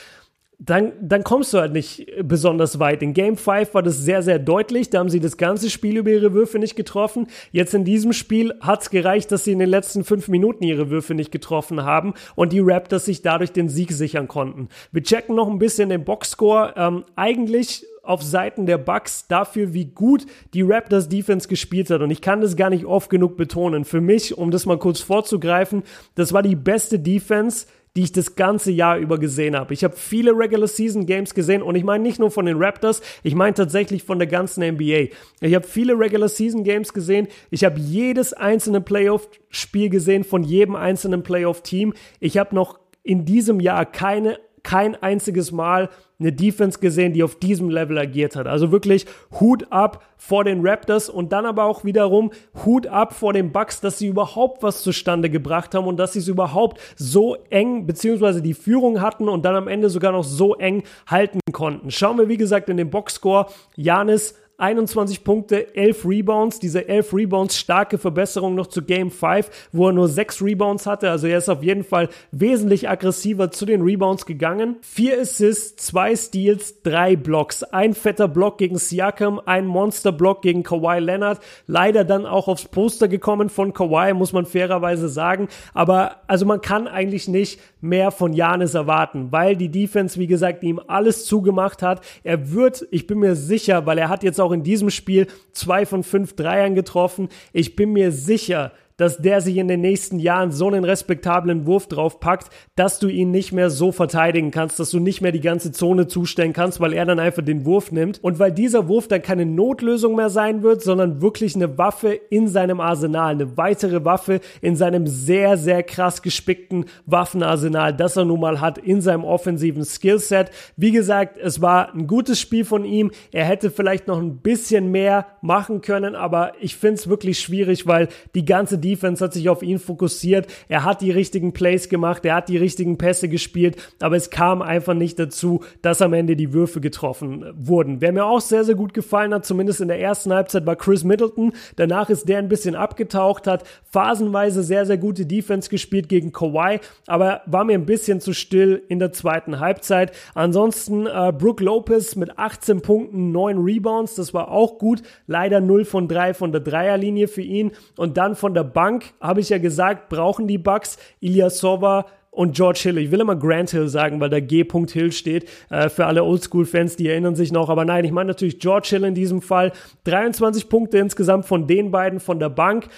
dann, 0.59 0.94
dann 1.01 1.24
kommst 1.24 1.54
du 1.54 1.59
halt 1.59 1.71
nicht 1.71 2.12
besonders 2.24 2.80
weit. 2.80 3.04
In 3.04 3.13
Game 3.13 3.38
5 3.38 3.75
war 3.75 3.83
das 3.83 4.00
sehr, 4.00 4.24
sehr 4.24 4.39
deutlich. 4.39 4.89
Da 4.89 5.00
haben 5.00 5.09
sie 5.09 5.19
das 5.19 5.38
ganze 5.38 5.69
Spiel 5.69 5.98
über 5.98 6.09
ihre 6.09 6.33
Würfe 6.33 6.57
nicht 6.57 6.75
getroffen. 6.75 7.27
Jetzt 7.51 7.75
in 7.75 7.86
diesem 7.86 8.12
Spiel 8.12 8.56
hat 8.62 8.81
es 8.81 8.89
gereicht, 8.89 9.31
dass 9.31 9.44
sie 9.44 9.51
in 9.51 9.59
den 9.59 9.69
letzten 9.69 10.04
fünf 10.04 10.27
Minuten 10.30 10.63
ihre 10.63 10.89
Würfe 10.89 11.13
nicht 11.13 11.31
getroffen 11.31 11.83
haben 11.83 12.15
und 12.36 12.54
die 12.54 12.59
Raptors 12.59 13.06
sich 13.06 13.21
dadurch 13.21 13.51
den 13.51 13.69
Sieg 13.69 13.92
sichern 13.92 14.27
konnten. 14.27 14.69
Wir 14.92 15.04
checken 15.04 15.36
noch 15.36 15.48
ein 15.48 15.59
bisschen 15.59 15.89
den 15.89 16.04
Boxscore. 16.04 16.74
Ähm, 16.75 17.06
eigentlich 17.15 17.86
auf 18.01 18.24
Seiten 18.24 18.65
der 18.65 18.77
Bucks 18.77 19.27
dafür, 19.27 19.74
wie 19.74 19.86
gut 19.86 20.25
die 20.53 20.62
Raptors 20.63 21.10
Defense 21.10 21.48
gespielt 21.48 21.89
hat. 21.89 22.01
Und 22.01 22.10
ich 22.10 22.21
kann 22.21 22.42
das 22.42 22.56
gar 22.56 22.69
nicht 22.69 22.86
oft 22.86 23.10
genug 23.10 23.38
betonen. 23.38 23.86
Für 23.86 24.01
mich, 24.01 24.38
um 24.38 24.50
das 24.50 24.65
mal 24.65 24.80
kurz 24.80 25.01
vorzugreifen, 25.01 25.83
das 26.15 26.33
war 26.33 26.42
die 26.42 26.56
beste 26.56 27.00
Defense 27.00 27.68
die 27.97 28.03
ich 28.03 28.11
das 28.11 28.35
ganze 28.35 28.71
Jahr 28.71 28.99
über 28.99 29.17
gesehen 29.17 29.55
habe. 29.55 29.73
Ich 29.73 29.83
habe 29.83 29.95
viele 29.95 30.31
Regular 30.31 30.67
Season 30.67 31.07
Games 31.07 31.33
gesehen 31.33 31.63
und 31.63 31.73
ich 31.73 31.83
meine 31.83 32.03
nicht 32.03 32.19
nur 32.19 32.29
von 32.29 32.45
den 32.45 32.61
Raptors, 32.61 33.01
ich 33.23 33.33
meine 33.33 33.55
tatsächlich 33.55 34.03
von 34.03 34.19
der 34.19 34.27
ganzen 34.27 34.63
NBA. 34.63 35.07
Ich 35.41 35.55
habe 35.55 35.65
viele 35.65 35.97
Regular 35.97 36.29
Season 36.29 36.63
Games 36.63 36.94
gesehen. 36.94 37.27
Ich 37.49 37.65
habe 37.65 37.79
jedes 37.79 38.33
einzelne 38.33 38.81
Playoff 38.81 39.27
Spiel 39.49 39.89
gesehen 39.89 40.23
von 40.23 40.44
jedem 40.44 40.75
einzelnen 40.75 41.23
Playoff 41.23 41.63
Team. 41.63 41.95
Ich 42.19 42.38
habe 42.38 42.53
noch 42.53 42.79
in 43.01 43.25
diesem 43.25 43.59
Jahr 43.59 43.83
keine 43.88 44.38
kein 44.67 45.01
einziges 45.01 45.53
Mal 45.53 45.89
eine 46.19 46.33
Defense 46.33 46.79
gesehen, 46.79 47.13
die 47.13 47.23
auf 47.23 47.35
diesem 47.35 47.69
Level 47.69 47.97
agiert 47.97 48.35
hat. 48.35 48.47
Also 48.47 48.69
wirklich 48.69 49.05
Hut 49.39 49.71
ab 49.71 50.03
vor 50.17 50.43
den 50.43 50.59
Raptors 50.61 51.09
und 51.09 51.31
dann 51.31 51.45
aber 51.45 51.63
auch 51.63 51.85
wiederum 51.85 52.31
Hut 52.65 52.85
ab 52.85 53.13
vor 53.13 53.31
den 53.31 53.53
Bucks, 53.53 53.79
dass 53.79 53.97
sie 53.97 54.07
überhaupt 54.07 54.63
was 54.63 54.81
zustande 54.81 55.29
gebracht 55.29 55.73
haben 55.73 55.87
und 55.87 55.95
dass 55.95 56.13
sie 56.13 56.19
es 56.19 56.27
überhaupt 56.27 56.81
so 56.97 57.37
eng 57.49 57.87
beziehungsweise 57.87 58.41
die 58.41 58.53
Führung 58.53 58.99
hatten 58.99 59.29
und 59.29 59.45
dann 59.45 59.55
am 59.55 59.69
Ende 59.69 59.89
sogar 59.89 60.11
noch 60.11 60.25
so 60.25 60.55
eng 60.55 60.83
halten 61.09 61.39
konnten. 61.53 61.89
Schauen 61.89 62.17
wir 62.17 62.27
wie 62.27 62.37
gesagt 62.37 62.67
in 62.67 62.75
den 62.75 62.89
Boxscore. 62.89 63.45
Janis 63.77 64.35
21 64.57 65.24
Punkte, 65.24 65.75
11 65.75 66.06
Rebounds. 66.06 66.59
Diese 66.59 66.88
11 66.88 67.13
Rebounds, 67.13 67.57
starke 67.57 68.00
Verbesserung 68.00 68.56
noch 68.56 68.68
zu 68.68 68.81
Game 68.81 69.12
5, 69.12 69.50
wo 69.71 69.88
er 69.88 69.94
nur 69.94 70.07
6 70.07 70.42
Rebounds 70.42 70.88
hatte. 70.88 71.12
Also 71.12 71.27
er 71.27 71.38
ist 71.38 71.50
auf 71.50 71.62
jeden 71.62 71.83
Fall 71.83 72.09
wesentlich 72.31 72.89
aggressiver 72.89 73.51
zu 73.51 73.65
den 73.68 73.81
Rebounds 73.81 74.25
gegangen. 74.25 74.77
4 74.81 75.21
Assists, 75.21 75.86
2 75.86 76.15
Steals, 76.15 76.81
3 76.81 77.15
Blocks. 77.18 77.62
Ein 77.63 77.94
fetter 77.94 78.27
Block 78.27 78.57
gegen 78.57 78.77
Siakam, 78.77 79.39
ein 79.45 79.68
Monster-Block 79.68 80.42
gegen 80.42 80.63
Kawhi 80.63 81.00
Leonard. 81.00 81.39
Leider 81.68 82.03
dann 82.03 82.25
auch 82.25 82.48
aufs 82.48 82.65
Poster 82.65 83.07
gekommen 83.07 83.50
von 83.50 83.74
Kawhi, 83.74 84.13
muss 84.13 84.33
man 84.33 84.48
fairerweise 84.48 85.07
sagen. 85.07 85.50
Aber 85.75 86.18
also 86.25 86.48
man 86.48 86.62
kann 86.62 86.88
eigentlich 86.88 87.27
nicht 87.27 87.60
mehr 87.80 88.10
von 88.10 88.33
Janis 88.33 88.74
erwarten, 88.74 89.31
weil 89.31 89.56
die 89.56 89.69
Defense, 89.69 90.19
wie 90.19 90.27
gesagt, 90.27 90.63
ihm 90.63 90.81
alles 90.88 91.25
zugemacht 91.25 91.83
hat. 91.83 92.01
Er 92.24 92.51
wird, 92.51 92.88
ich 92.89 93.06
bin 93.06 93.19
mir 93.19 93.36
sicher, 93.36 93.86
weil 93.86 94.00
er 94.00 94.10
hat 94.10 94.24
jetzt 94.24 94.42
auch 94.42 94.46
auch 94.47 94.53
in 94.53 94.63
diesem 94.63 94.89
Spiel 94.89 95.27
zwei 95.51 95.85
von 95.85 96.03
fünf 96.03 96.35
Dreiern 96.35 96.73
getroffen. 96.73 97.27
Ich 97.51 97.75
bin 97.75 97.91
mir 97.91 98.11
sicher, 98.13 98.71
dass 98.97 99.17
der 99.17 99.41
sich 99.41 99.57
in 99.57 99.67
den 99.67 99.81
nächsten 99.81 100.19
Jahren 100.19 100.51
so 100.51 100.67
einen 100.67 100.83
respektablen 100.83 101.65
Wurf 101.65 101.88
draufpackt, 101.88 102.50
dass 102.75 103.00
du 103.00 103.07
ihn 103.07 103.31
nicht 103.31 103.53
mehr 103.53 103.69
so 103.69 103.91
verteidigen 103.91 104.51
kannst, 104.51 104.79
dass 104.79 104.89
du 104.89 105.00
nicht 105.00 105.22
mehr 105.22 105.31
die 105.31 105.41
ganze 105.41 105.72
Zone 105.72 106.07
zustellen 106.07 106.53
kannst, 106.53 106.79
weil 106.79 106.93
er 106.93 107.05
dann 107.05 107.19
einfach 107.19 107.43
den 107.43 107.65
Wurf 107.65 107.91
nimmt. 107.91 108.24
Und 108.24 108.39
weil 108.39 108.51
dieser 108.51 108.88
Wurf 108.88 109.07
dann 109.07 109.22
keine 109.22 109.45
Notlösung 109.45 110.15
mehr 110.15 110.29
sein 110.29 110.63
wird, 110.63 110.81
sondern 110.81 111.22
wirklich 111.22 111.55
eine 111.55 111.77
Waffe 111.77 112.19
in 112.29 112.48
seinem 112.48 112.79
Arsenal, 112.79 113.31
eine 113.31 113.57
weitere 113.57 114.03
Waffe 114.03 114.41
in 114.62 114.75
seinem 114.75 115.07
sehr, 115.07 115.57
sehr 115.57 115.83
krass 115.83 116.22
gespickten 116.22 116.86
Waffenarsenal, 117.05 117.93
das 117.93 118.17
er 118.17 118.25
nun 118.25 118.39
mal 118.39 118.60
hat 118.60 118.77
in 118.77 119.01
seinem 119.01 119.24
offensiven 119.24 119.86
Skillset. 119.86 120.50
Wie 120.75 120.91
gesagt, 120.91 121.38
es 121.38 121.62
war 121.62 121.93
ein 121.93 122.07
gutes 122.07 122.39
Spiel 122.39 122.65
von 122.65 122.83
ihm. 122.83 123.12
Er 123.31 123.45
hätte 123.45 123.69
vielleicht 123.69 124.07
noch 124.07 124.19
ein 124.19 124.38
bisschen 124.38 124.91
mehr 124.91 125.27
machen 125.41 125.81
können, 125.81 126.15
aber 126.15 126.53
ich 126.60 126.75
finde 126.75 126.95
es 126.95 127.07
wirklich 127.07 127.39
schwierig, 127.39 127.86
weil 127.86 128.07
die 128.33 128.45
ganze 128.45 128.79
Defense 128.88 129.24
hat 129.24 129.34
sich 129.34 129.50
auf 129.50 129.63
ihn 129.63 129.79
fokussiert. 129.79 130.48
Er 130.70 130.84
hat 130.84 131.01
die 131.01 131.12
richtigen 131.12 131.53
Plays 131.53 131.89
gemacht, 131.89 132.24
er 132.25 132.36
hat 132.36 132.50
die 132.50 132.58
richtigen 132.58 132.98
Pässe 132.98 133.27
gespielt, 133.27 133.75
aber 134.01 134.15
es 134.15 134.29
kam 134.29 134.62
einfach 134.62 134.94
nicht 134.94 135.20
dazu, 135.20 135.62
dass 135.82 136.01
am 136.01 136.13
Ende 136.13 136.36
die 136.36 136.53
Würfe 136.53 136.79
getroffen 136.79 137.46
wurden. 137.56 138.01
Wer 138.01 138.13
mir 138.13 138.25
auch 138.25 138.41
sehr, 138.41 138.63
sehr 138.63 138.75
gut 138.75 138.94
gefallen 138.94 139.34
hat, 139.34 139.46
zumindest 139.46 139.82
in 139.82 139.88
der 139.88 140.00
ersten 140.00 140.34
Halbzeit, 140.34 140.65
war 140.65 140.75
Chris 140.75 141.03
Middleton. 141.03 141.53
Danach 141.75 142.10
ist 142.10 142.29
der 142.29 142.39
ein 142.39 142.50
bisschen 142.50 142.75
abgetaucht, 142.75 143.48
hat 143.48 143.63
phasenweise 143.84 144.63
sehr, 144.63 144.86
sehr 144.86 144.98
gute 144.98 145.25
Defense 145.25 145.70
gespielt 145.70 146.10
gegen 146.10 146.32
Kawhi, 146.32 146.79
aber 147.08 147.41
war 147.46 147.63
mir 147.63 147.74
ein 147.74 147.86
bisschen 147.86 148.22
zu 148.22 148.34
still 148.34 148.84
in 148.88 149.00
der 149.00 149.12
zweiten 149.12 149.60
Halbzeit. 149.60 150.12
Ansonsten 150.34 151.08
äh, 151.08 151.34
Brook 151.38 151.62
Lopez 151.62 152.15
mit 152.15 152.38
18 152.38 152.82
Punkten, 152.82 153.32
9 153.32 153.58
Rebounds, 153.58 154.15
das 154.15 154.34
war 154.34 154.50
auch 154.51 154.77
gut. 154.77 155.01
Leider 155.27 155.60
0 155.60 155.86
von 155.86 156.08
3 156.08 156.34
von 156.34 156.51
der 156.51 156.62
Dreierlinie 156.62 157.27
für 157.27 157.41
ihn 157.41 157.72
und 157.98 158.17
dann 158.17 158.36
von 158.36 158.53
der 158.53 158.63
Bank, 158.77 159.05
habe 159.19 159.39
ich 159.39 159.50
ja 159.50 159.57
gesagt, 159.57 160.07
brauchen 160.07 160.46
die 160.46 160.60
Bucks 160.60 161.00
Ilyasova 161.19 162.05
und 162.29 162.55
George 162.55 162.81
Hill. 162.84 163.00
Ich 163.00 163.10
will 163.10 163.22
immer 163.22 163.36
Grant 163.36 163.72
Hill 163.72 163.88
sagen, 163.88 164.19
weil 164.19 164.29
da 164.29 164.39
G. 164.39 164.63
Hill 164.91 165.12
steht. 165.12 165.50
Äh, 165.72 165.89
für 165.89 166.05
alle 166.05 166.24
Oldschool-Fans, 166.24 166.96
die 166.96 167.07
erinnern 167.10 167.36
sich 167.36 167.51
noch. 167.51 167.69
Aber 167.69 167.86
nein, 167.86 168.05
ich 168.05 168.12
meine 168.12 168.27
natürlich 168.27 168.60
George 168.60 168.89
Hill 168.91 169.03
in 169.05 169.15
diesem 169.15 169.41
Fall. 169.41 169.72
23 170.03 170.69
Punkte 170.69 171.00
insgesamt 171.00 171.48
von 171.48 171.65
den 171.65 171.89
beiden 171.89 172.19
von 172.19 172.38
der 172.38 172.50
Bank. 172.50 172.89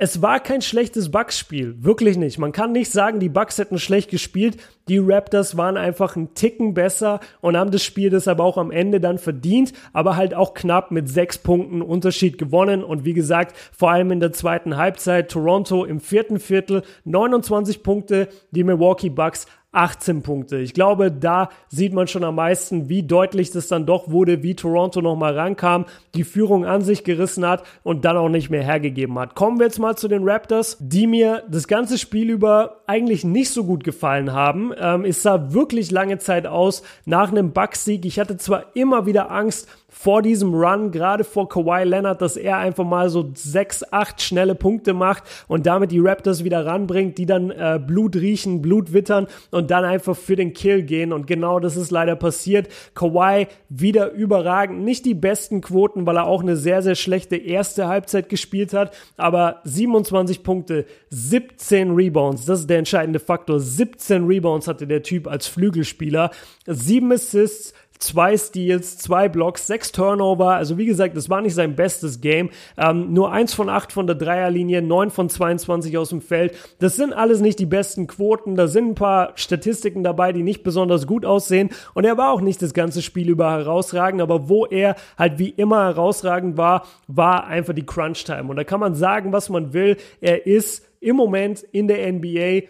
Es 0.00 0.22
war 0.22 0.38
kein 0.38 0.62
schlechtes 0.62 1.10
Bucks-Spiel, 1.10 1.82
wirklich 1.82 2.16
nicht. 2.16 2.38
Man 2.38 2.52
kann 2.52 2.70
nicht 2.70 2.92
sagen, 2.92 3.18
die 3.18 3.28
Bucks 3.28 3.58
hätten 3.58 3.80
schlecht 3.80 4.12
gespielt. 4.12 4.56
Die 4.86 4.98
Raptors 4.98 5.56
waren 5.56 5.76
einfach 5.76 6.14
einen 6.14 6.34
Ticken 6.34 6.72
besser 6.72 7.18
und 7.40 7.56
haben 7.56 7.72
das 7.72 7.82
Spiel 7.82 8.08
deshalb 8.08 8.38
auch 8.38 8.58
am 8.58 8.70
Ende 8.70 9.00
dann 9.00 9.18
verdient, 9.18 9.72
aber 9.92 10.14
halt 10.14 10.34
auch 10.34 10.54
knapp 10.54 10.92
mit 10.92 11.08
sechs 11.08 11.36
Punkten 11.36 11.82
Unterschied 11.82 12.38
gewonnen. 12.38 12.84
Und 12.84 13.04
wie 13.04 13.12
gesagt, 13.12 13.56
vor 13.76 13.90
allem 13.90 14.12
in 14.12 14.20
der 14.20 14.32
zweiten 14.32 14.76
Halbzeit 14.76 15.32
Toronto 15.32 15.84
im 15.84 15.98
vierten 15.98 16.38
Viertel 16.38 16.82
29 17.04 17.82
Punkte, 17.82 18.28
die 18.52 18.62
Milwaukee 18.62 19.10
Bucks 19.10 19.48
18 19.72 20.22
Punkte. 20.22 20.58
Ich 20.58 20.72
glaube, 20.72 21.12
da 21.12 21.50
sieht 21.68 21.92
man 21.92 22.08
schon 22.08 22.24
am 22.24 22.36
meisten, 22.36 22.88
wie 22.88 23.02
deutlich 23.02 23.50
das 23.50 23.68
dann 23.68 23.84
doch 23.84 24.10
wurde, 24.10 24.42
wie 24.42 24.56
Toronto 24.56 25.02
nochmal 25.02 25.38
rankam, 25.38 25.84
die 26.14 26.24
Führung 26.24 26.64
an 26.64 26.80
sich 26.80 27.04
gerissen 27.04 27.46
hat 27.46 27.64
und 27.82 28.06
dann 28.06 28.16
auch 28.16 28.30
nicht 28.30 28.48
mehr 28.48 28.62
hergegeben 28.62 29.18
hat. 29.18 29.34
Kommen 29.34 29.58
wir 29.58 29.66
jetzt 29.66 29.78
mal 29.78 29.96
zu 29.96 30.08
den 30.08 30.26
Raptors, 30.26 30.78
die 30.80 31.06
mir 31.06 31.42
das 31.50 31.68
ganze 31.68 31.98
Spiel 31.98 32.30
über 32.30 32.80
eigentlich 32.86 33.24
nicht 33.24 33.50
so 33.50 33.64
gut 33.64 33.84
gefallen 33.84 34.32
haben. 34.32 34.72
Ähm, 34.78 35.04
es 35.04 35.22
sah 35.22 35.52
wirklich 35.52 35.90
lange 35.90 36.18
Zeit 36.18 36.46
aus 36.46 36.82
nach 37.04 37.30
einem 37.30 37.52
Bucks-Sieg. 37.52 38.06
Ich 38.06 38.18
hatte 38.18 38.38
zwar 38.38 38.74
immer 38.74 39.04
wieder 39.04 39.30
Angst, 39.30 39.68
vor 40.00 40.22
diesem 40.22 40.54
Run, 40.54 40.92
gerade 40.92 41.24
vor 41.24 41.48
Kawhi 41.48 41.82
Leonard, 41.82 42.22
dass 42.22 42.36
er 42.36 42.58
einfach 42.58 42.84
mal 42.84 43.10
so 43.10 43.32
sechs, 43.34 43.82
acht 43.92 44.22
schnelle 44.22 44.54
Punkte 44.54 44.94
macht 44.94 45.24
und 45.48 45.66
damit 45.66 45.90
die 45.90 45.98
Raptors 45.98 46.44
wieder 46.44 46.64
ranbringt, 46.64 47.18
die 47.18 47.26
dann 47.26 47.50
äh, 47.50 47.80
Blut 47.84 48.14
riechen, 48.14 48.62
Blut 48.62 48.92
wittern 48.92 49.26
und 49.50 49.72
dann 49.72 49.84
einfach 49.84 50.16
für 50.16 50.36
den 50.36 50.52
Kill 50.52 50.84
gehen. 50.84 51.12
Und 51.12 51.26
genau 51.26 51.58
das 51.58 51.76
ist 51.76 51.90
leider 51.90 52.14
passiert. 52.14 52.68
Kawhi 52.94 53.48
wieder 53.68 54.12
überragend. 54.12 54.84
Nicht 54.84 55.04
die 55.04 55.14
besten 55.14 55.62
Quoten, 55.62 56.06
weil 56.06 56.16
er 56.16 56.28
auch 56.28 56.42
eine 56.42 56.54
sehr, 56.54 56.80
sehr 56.80 56.94
schlechte 56.94 57.34
erste 57.34 57.88
Halbzeit 57.88 58.28
gespielt 58.28 58.72
hat, 58.74 58.94
aber 59.16 59.62
27 59.64 60.44
Punkte, 60.44 60.84
17 61.10 61.90
Rebounds, 61.90 62.44
das 62.44 62.60
ist 62.60 62.70
der 62.70 62.78
entscheidende 62.78 63.18
Faktor. 63.18 63.58
17 63.58 64.26
Rebounds 64.26 64.68
hatte 64.68 64.86
der 64.86 65.02
Typ 65.02 65.26
als 65.26 65.48
Flügelspieler, 65.48 66.30
7 66.66 67.10
Assists, 67.10 67.74
zwei 67.98 68.36
Steals, 68.36 68.98
zwei 68.98 69.28
Blocks, 69.28 69.66
sechs 69.66 69.92
Turnover. 69.92 70.54
Also 70.54 70.78
wie 70.78 70.86
gesagt, 70.86 71.16
das 71.16 71.28
war 71.28 71.40
nicht 71.40 71.54
sein 71.54 71.76
bestes 71.76 72.20
Game. 72.20 72.50
Ähm, 72.76 73.12
nur 73.12 73.32
eins 73.32 73.54
von 73.54 73.68
acht 73.68 73.92
von 73.92 74.06
der 74.06 74.16
Dreierlinie, 74.16 74.82
neun 74.82 75.10
von 75.10 75.28
22 75.28 75.98
aus 75.98 76.10
dem 76.10 76.20
Feld. 76.20 76.54
Das 76.78 76.96
sind 76.96 77.12
alles 77.12 77.40
nicht 77.40 77.58
die 77.58 77.66
besten 77.66 78.06
Quoten. 78.06 78.56
Da 78.56 78.66
sind 78.68 78.88
ein 78.88 78.94
paar 78.94 79.32
Statistiken 79.34 80.04
dabei, 80.04 80.32
die 80.32 80.42
nicht 80.42 80.62
besonders 80.62 81.06
gut 81.06 81.24
aussehen. 81.24 81.70
Und 81.94 82.04
er 82.04 82.16
war 82.16 82.32
auch 82.32 82.40
nicht 82.40 82.62
das 82.62 82.74
ganze 82.74 83.02
Spiel 83.02 83.28
über 83.28 83.50
herausragend. 83.50 84.20
Aber 84.20 84.48
wo 84.48 84.66
er 84.66 84.96
halt 85.16 85.38
wie 85.38 85.50
immer 85.50 85.84
herausragend 85.84 86.56
war, 86.56 86.86
war 87.06 87.46
einfach 87.46 87.74
die 87.74 87.86
Crunch 87.86 88.24
Time. 88.24 88.48
Und 88.50 88.56
da 88.56 88.64
kann 88.64 88.80
man 88.80 88.94
sagen, 88.94 89.32
was 89.32 89.48
man 89.48 89.72
will. 89.72 89.96
Er 90.20 90.46
ist 90.46 90.86
im 91.00 91.16
Moment 91.16 91.62
in 91.62 91.88
der 91.88 92.12
NBA 92.12 92.68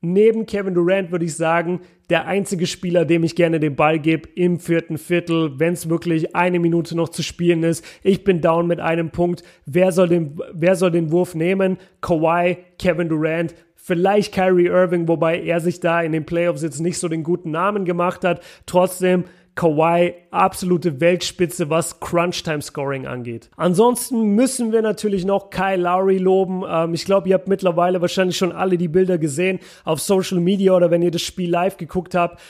neben 0.00 0.46
Kevin 0.46 0.74
Durant 0.74 1.10
würde 1.10 1.24
ich 1.24 1.36
sagen, 1.36 1.80
der 2.10 2.26
einzige 2.26 2.66
Spieler, 2.66 3.04
dem 3.04 3.24
ich 3.24 3.36
gerne 3.36 3.60
den 3.60 3.76
Ball 3.76 3.98
gebe 3.98 4.28
im 4.34 4.58
vierten 4.58 4.98
Viertel, 4.98 5.58
wenn 5.58 5.72
es 5.74 5.88
wirklich 5.88 6.34
eine 6.34 6.58
Minute 6.58 6.96
noch 6.96 7.08
zu 7.08 7.22
spielen 7.22 7.62
ist. 7.62 7.84
Ich 8.02 8.24
bin 8.24 8.40
down 8.40 8.66
mit 8.66 8.80
einem 8.80 9.10
Punkt. 9.10 9.42
Wer 9.64 9.92
soll 9.92 10.08
den, 10.08 10.40
wer 10.52 10.74
soll 10.74 10.90
den 10.90 11.12
Wurf 11.12 11.34
nehmen? 11.34 11.78
Kawhi, 12.00 12.58
Kevin 12.78 13.08
Durant, 13.08 13.54
vielleicht 13.76 14.34
Kyrie 14.34 14.66
Irving, 14.66 15.08
wobei 15.08 15.40
er 15.40 15.60
sich 15.60 15.80
da 15.80 16.02
in 16.02 16.12
den 16.12 16.26
Playoffs 16.26 16.62
jetzt 16.62 16.80
nicht 16.80 16.98
so 16.98 17.08
den 17.08 17.22
guten 17.22 17.52
Namen 17.52 17.84
gemacht 17.84 18.24
hat. 18.24 18.42
Trotzdem 18.66 19.24
Kawhi 19.60 20.14
absolute 20.30 21.02
Weltspitze, 21.02 21.68
was 21.68 22.00
Crunch-Time-Scoring 22.00 23.06
angeht. 23.06 23.50
Ansonsten 23.58 24.34
müssen 24.34 24.72
wir 24.72 24.80
natürlich 24.80 25.26
noch 25.26 25.50
Kyle 25.50 25.76
Lowry 25.76 26.16
loben. 26.16 26.62
Ähm, 26.66 26.94
ich 26.94 27.04
glaube, 27.04 27.28
ihr 27.28 27.34
habt 27.34 27.46
mittlerweile 27.46 28.00
wahrscheinlich 28.00 28.38
schon 28.38 28.52
alle 28.52 28.78
die 28.78 28.88
Bilder 28.88 29.18
gesehen 29.18 29.58
auf 29.84 30.00
Social 30.00 30.40
Media 30.40 30.72
oder 30.72 30.90
wenn 30.90 31.02
ihr 31.02 31.10
das 31.10 31.20
Spiel 31.20 31.50
live 31.50 31.76
geguckt 31.76 32.14
habt 32.14 32.40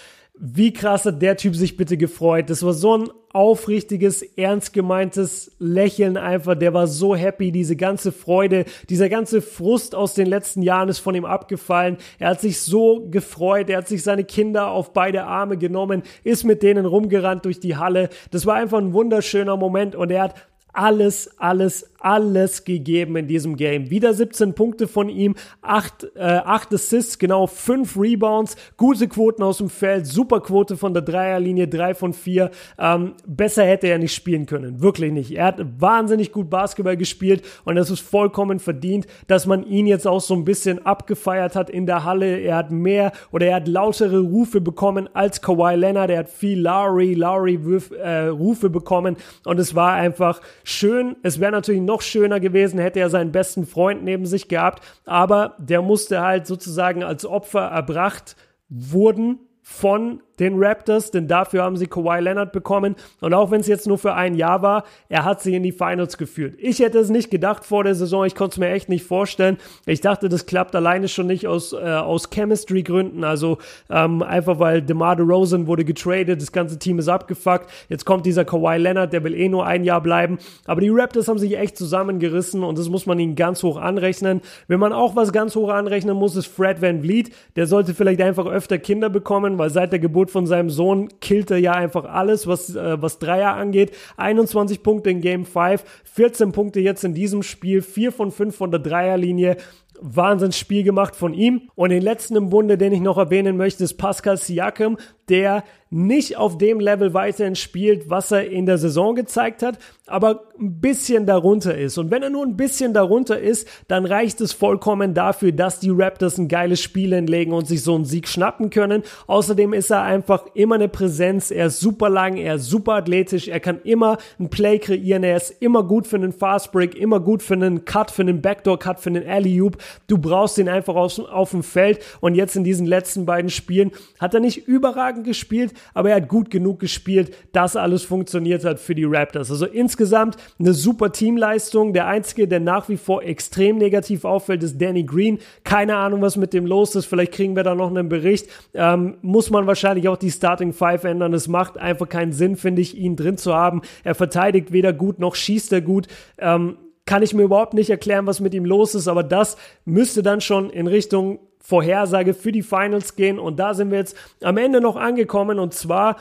wie 0.42 0.72
krass 0.72 1.04
hat 1.04 1.20
der 1.20 1.36
Typ 1.36 1.54
sich 1.54 1.76
bitte 1.76 1.98
gefreut. 1.98 2.48
Das 2.48 2.62
war 2.62 2.72
so 2.72 2.96
ein 2.96 3.10
aufrichtiges, 3.32 4.22
ernst 4.22 4.72
gemeintes 4.72 5.52
Lächeln 5.58 6.16
einfach. 6.16 6.54
Der 6.54 6.72
war 6.72 6.86
so 6.86 7.14
happy, 7.14 7.52
diese 7.52 7.76
ganze 7.76 8.10
Freude, 8.10 8.64
dieser 8.88 9.10
ganze 9.10 9.42
Frust 9.42 9.94
aus 9.94 10.14
den 10.14 10.26
letzten 10.26 10.62
Jahren 10.62 10.88
ist 10.88 10.98
von 10.98 11.14
ihm 11.14 11.26
abgefallen. 11.26 11.98
Er 12.18 12.30
hat 12.30 12.40
sich 12.40 12.62
so 12.62 13.06
gefreut, 13.10 13.68
er 13.68 13.78
hat 13.78 13.88
sich 13.88 14.02
seine 14.02 14.24
Kinder 14.24 14.70
auf 14.70 14.94
beide 14.94 15.24
Arme 15.24 15.58
genommen, 15.58 16.02
ist 16.24 16.44
mit 16.44 16.62
denen 16.62 16.86
rumgerannt 16.86 17.44
durch 17.44 17.60
die 17.60 17.76
Halle. 17.76 18.08
Das 18.30 18.46
war 18.46 18.54
einfach 18.54 18.78
ein 18.78 18.94
wunderschöner 18.94 19.58
Moment 19.58 19.94
und 19.94 20.10
er 20.10 20.22
hat 20.22 20.34
alles, 20.72 21.38
alles, 21.38 21.89
alles 22.00 22.64
gegeben 22.64 23.16
in 23.16 23.26
diesem 23.28 23.56
Game. 23.56 23.90
Wieder 23.90 24.14
17 24.14 24.54
Punkte 24.54 24.88
von 24.88 25.08
ihm, 25.08 25.34
8, 25.62 26.12
äh, 26.16 26.20
8 26.20 26.74
Assists, 26.74 27.18
genau 27.18 27.46
5 27.46 27.96
Rebounds, 27.96 28.56
gute 28.76 29.08
Quoten 29.08 29.42
aus 29.42 29.58
dem 29.58 29.70
Feld, 29.70 30.06
super 30.06 30.40
Quote 30.40 30.76
von 30.76 30.94
der 30.94 31.02
Dreierlinie, 31.02 31.68
3 31.68 31.94
von 31.94 32.12
4. 32.12 32.50
Ähm, 32.78 33.14
besser 33.26 33.64
hätte 33.64 33.86
er 33.88 33.98
nicht 33.98 34.14
spielen 34.14 34.46
können, 34.46 34.80
wirklich 34.80 35.12
nicht. 35.12 35.32
Er 35.32 35.46
hat 35.46 35.60
wahnsinnig 35.78 36.32
gut 36.32 36.50
Basketball 36.50 36.96
gespielt 36.96 37.42
und 37.64 37.76
es 37.76 37.90
ist 37.90 38.00
vollkommen 38.00 38.58
verdient, 38.58 39.06
dass 39.26 39.46
man 39.46 39.64
ihn 39.64 39.86
jetzt 39.86 40.06
auch 40.06 40.20
so 40.20 40.34
ein 40.34 40.44
bisschen 40.44 40.84
abgefeiert 40.84 41.56
hat 41.56 41.70
in 41.70 41.86
der 41.86 42.04
Halle. 42.04 42.38
Er 42.38 42.56
hat 42.56 42.70
mehr 42.70 43.12
oder 43.32 43.46
er 43.46 43.56
hat 43.56 43.68
lautere 43.68 44.18
Rufe 44.18 44.60
bekommen 44.60 45.08
als 45.14 45.40
Kawhi 45.40 45.74
Leonard. 45.74 46.10
Er 46.10 46.20
hat 46.20 46.28
viel 46.28 46.60
Lowry, 46.60 47.14
Lowry 47.14 47.58
äh, 48.02 48.26
Rufe 48.28 48.70
bekommen 48.70 49.16
und 49.44 49.58
es 49.58 49.74
war 49.74 49.94
einfach 49.94 50.40
schön. 50.64 51.16
Es 51.22 51.40
wäre 51.40 51.52
natürlich 51.52 51.80
noch 51.90 52.02
schöner 52.02 52.40
gewesen, 52.40 52.78
hätte 52.78 53.00
er 53.00 53.10
seinen 53.10 53.32
besten 53.32 53.66
Freund 53.66 54.04
neben 54.04 54.24
sich 54.24 54.48
gehabt, 54.48 54.82
aber 55.04 55.56
der 55.58 55.82
musste 55.82 56.22
halt 56.22 56.46
sozusagen 56.46 57.02
als 57.02 57.26
Opfer 57.26 57.62
erbracht 57.62 58.36
wurden 58.68 59.40
von 59.62 60.22
den 60.40 60.54
Raptors, 60.56 61.10
denn 61.10 61.28
dafür 61.28 61.62
haben 61.62 61.76
sie 61.76 61.86
Kawhi 61.86 62.20
Leonard 62.20 62.52
bekommen. 62.52 62.96
Und 63.20 63.34
auch 63.34 63.50
wenn 63.50 63.60
es 63.60 63.66
jetzt 63.66 63.86
nur 63.86 63.98
für 63.98 64.14
ein 64.14 64.34
Jahr 64.34 64.62
war, 64.62 64.84
er 65.08 65.24
hat 65.24 65.42
sie 65.42 65.54
in 65.54 65.62
die 65.62 65.72
Finals 65.72 66.16
geführt. 66.16 66.54
Ich 66.58 66.80
hätte 66.80 66.98
es 66.98 67.10
nicht 67.10 67.30
gedacht 67.30 67.64
vor 67.64 67.84
der 67.84 67.94
Saison, 67.94 68.24
ich 68.24 68.34
konnte 68.34 68.54
es 68.54 68.58
mir 68.58 68.70
echt 68.70 68.88
nicht 68.88 69.04
vorstellen. 69.04 69.58
Ich 69.86 70.00
dachte, 70.00 70.28
das 70.28 70.46
klappt 70.46 70.74
alleine 70.74 71.08
schon 71.08 71.26
nicht 71.26 71.46
aus, 71.46 71.72
äh, 71.72 71.76
aus 71.76 72.30
Chemistry-Gründen, 72.30 73.22
also 73.22 73.58
ähm, 73.90 74.22
einfach 74.22 74.58
weil 74.58 74.82
DeMar 74.82 75.16
DeRozan 75.16 75.66
wurde 75.66 75.84
getradet, 75.84 76.40
das 76.40 76.52
ganze 76.52 76.78
Team 76.78 76.98
ist 76.98 77.08
abgefuckt. 77.08 77.70
Jetzt 77.88 78.06
kommt 78.06 78.24
dieser 78.24 78.44
Kawhi 78.44 78.78
Leonard, 78.78 79.12
der 79.12 79.22
will 79.22 79.34
eh 79.34 79.48
nur 79.48 79.66
ein 79.66 79.84
Jahr 79.84 80.00
bleiben. 80.00 80.38
Aber 80.64 80.80
die 80.80 80.88
Raptors 80.90 81.28
haben 81.28 81.38
sich 81.38 81.58
echt 81.58 81.76
zusammengerissen 81.76 82.64
und 82.64 82.78
das 82.78 82.88
muss 82.88 83.04
man 83.04 83.18
ihnen 83.18 83.34
ganz 83.34 83.62
hoch 83.62 83.76
anrechnen. 83.76 84.40
Wenn 84.68 84.80
man 84.80 84.92
auch 84.92 85.16
was 85.16 85.32
ganz 85.32 85.54
hoch 85.54 85.68
anrechnen 85.68 86.16
muss, 86.16 86.34
ist 86.36 86.46
Fred 86.46 86.80
Van 86.80 87.02
Vliet. 87.02 87.30
Der 87.56 87.66
sollte 87.66 87.92
vielleicht 87.94 88.22
einfach 88.22 88.46
öfter 88.46 88.78
Kinder 88.78 89.10
bekommen, 89.10 89.58
weil 89.58 89.70
seit 89.70 89.92
der 89.92 89.98
Geburt 89.98 90.29
von 90.30 90.46
seinem 90.46 90.70
Sohn 90.70 91.08
killt 91.20 91.50
er 91.50 91.58
ja 91.58 91.72
einfach 91.72 92.04
alles, 92.04 92.46
was, 92.46 92.74
äh, 92.74 93.00
was 93.02 93.18
Dreier 93.18 93.54
angeht. 93.54 93.92
21 94.16 94.82
Punkte 94.82 95.10
in 95.10 95.20
Game 95.20 95.44
5, 95.44 95.84
14 96.04 96.52
Punkte 96.52 96.80
jetzt 96.80 97.04
in 97.04 97.14
diesem 97.14 97.42
Spiel, 97.42 97.82
4 97.82 98.12
von 98.12 98.30
5 98.30 98.56
von 98.56 98.70
der 98.70 98.80
Dreierlinie. 98.80 99.56
Wahnsinnsspiel 100.00 100.82
gemacht 100.82 101.16
von 101.16 101.34
ihm. 101.34 101.68
Und 101.74 101.90
den 101.90 102.02
letzten 102.02 102.36
im 102.36 102.50
Bunde, 102.50 102.78
den 102.78 102.92
ich 102.92 103.00
noch 103.00 103.18
erwähnen 103.18 103.56
möchte, 103.56 103.84
ist 103.84 103.94
Pascal 103.94 104.36
Siakam, 104.36 104.96
der 105.28 105.64
nicht 105.90 106.36
auf 106.36 106.56
dem 106.56 106.78
Level 106.78 107.14
weiterhin 107.14 107.56
spielt, 107.56 108.08
was 108.08 108.30
er 108.30 108.48
in 108.48 108.64
der 108.64 108.78
Saison 108.78 109.16
gezeigt 109.16 109.62
hat, 109.62 109.78
aber 110.06 110.44
ein 110.58 110.80
bisschen 110.80 111.26
darunter 111.26 111.76
ist. 111.76 111.98
Und 111.98 112.12
wenn 112.12 112.22
er 112.22 112.30
nur 112.30 112.46
ein 112.46 112.56
bisschen 112.56 112.94
darunter 112.94 113.40
ist, 113.40 113.66
dann 113.88 114.06
reicht 114.06 114.40
es 114.40 114.52
vollkommen 114.52 115.14
dafür, 115.14 115.50
dass 115.50 115.80
die 115.80 115.90
Raptors 115.90 116.38
ein 116.38 116.46
geiles 116.46 116.80
Spiel 116.80 117.12
hinlegen 117.14 117.52
und 117.52 117.66
sich 117.66 117.82
so 117.82 117.96
einen 117.96 118.04
Sieg 118.04 118.28
schnappen 118.28 118.70
können. 118.70 119.02
Außerdem 119.26 119.72
ist 119.72 119.90
er 119.90 120.02
einfach 120.02 120.46
immer 120.54 120.76
eine 120.76 120.88
Präsenz. 120.88 121.50
Er 121.50 121.66
ist 121.66 121.80
super 121.80 122.08
lang, 122.08 122.36
er 122.36 122.56
ist 122.56 122.66
super 122.66 122.94
athletisch, 122.94 123.48
er 123.48 123.60
kann 123.60 123.80
immer 123.82 124.18
ein 124.38 124.48
Play 124.48 124.78
kreieren, 124.78 125.24
er 125.24 125.36
ist 125.36 125.50
immer 125.60 125.82
gut 125.82 126.06
für 126.06 126.16
einen 126.16 126.32
Fast 126.32 126.70
Break, 126.70 126.94
immer 126.94 127.18
gut 127.18 127.42
für 127.42 127.54
einen 127.54 127.84
Cut, 127.84 128.12
für 128.12 128.22
einen 128.22 128.42
Backdoor 128.42 128.78
Cut, 128.78 129.00
für 129.00 129.10
einen 129.10 129.28
Alley 129.28 129.60
Oop. 129.60 129.76
Du 130.06 130.18
brauchst 130.18 130.58
ihn 130.58 130.68
einfach 130.68 130.94
auf, 130.94 131.18
auf 131.18 131.50
dem 131.50 131.62
Feld. 131.62 132.00
Und 132.20 132.34
jetzt 132.34 132.56
in 132.56 132.64
diesen 132.64 132.86
letzten 132.86 133.26
beiden 133.26 133.50
Spielen 133.50 133.92
hat 134.18 134.34
er 134.34 134.40
nicht 134.40 134.66
überragend 134.68 135.24
gespielt, 135.24 135.72
aber 135.94 136.10
er 136.10 136.16
hat 136.16 136.28
gut 136.28 136.50
genug 136.50 136.80
gespielt, 136.80 137.34
dass 137.52 137.76
alles 137.76 138.02
funktioniert 138.02 138.64
hat 138.64 138.78
für 138.78 138.94
die 138.94 139.04
Raptors. 139.04 139.50
Also 139.50 139.66
insgesamt 139.66 140.36
eine 140.58 140.72
super 140.72 141.12
Teamleistung. 141.12 141.92
Der 141.92 142.06
einzige, 142.06 142.48
der 142.48 142.60
nach 142.60 142.88
wie 142.88 142.96
vor 142.96 143.22
extrem 143.22 143.78
negativ 143.78 144.24
auffällt, 144.24 144.62
ist 144.62 144.80
Danny 144.80 145.04
Green. 145.04 145.38
Keine 145.64 145.96
Ahnung, 145.96 146.22
was 146.22 146.36
mit 146.36 146.52
dem 146.52 146.66
los 146.66 146.94
ist. 146.94 147.06
Vielleicht 147.06 147.32
kriegen 147.32 147.56
wir 147.56 147.62
da 147.62 147.74
noch 147.74 147.88
einen 147.88 148.08
Bericht. 148.08 148.48
Ähm, 148.74 149.16
muss 149.22 149.50
man 149.50 149.66
wahrscheinlich 149.66 150.08
auch 150.08 150.16
die 150.16 150.30
Starting 150.30 150.72
Five 150.72 151.04
ändern. 151.04 151.34
Es 151.34 151.48
macht 151.48 151.78
einfach 151.78 152.08
keinen 152.08 152.32
Sinn, 152.32 152.56
finde 152.56 152.82
ich, 152.82 152.96
ihn 152.96 153.16
drin 153.16 153.36
zu 153.36 153.54
haben. 153.54 153.82
Er 154.04 154.14
verteidigt 154.14 154.72
weder 154.72 154.92
gut 154.92 155.18
noch 155.18 155.34
schießt 155.34 155.72
er 155.72 155.80
gut. 155.80 156.06
Ähm, 156.38 156.76
kann 157.10 157.24
ich 157.24 157.34
mir 157.34 157.42
überhaupt 157.42 157.74
nicht 157.74 157.90
erklären, 157.90 158.28
was 158.28 158.38
mit 158.38 158.54
ihm 158.54 158.64
los 158.64 158.94
ist, 158.94 159.08
aber 159.08 159.24
das 159.24 159.56
müsste 159.84 160.22
dann 160.22 160.40
schon 160.40 160.70
in 160.70 160.86
Richtung 160.86 161.40
Vorhersage 161.58 162.34
für 162.34 162.52
die 162.52 162.62
Finals 162.62 163.16
gehen. 163.16 163.40
Und 163.40 163.58
da 163.58 163.74
sind 163.74 163.90
wir 163.90 163.98
jetzt 163.98 164.16
am 164.44 164.56
Ende 164.56 164.80
noch 164.80 164.94
angekommen. 164.94 165.58
Und 165.58 165.74
zwar 165.74 166.18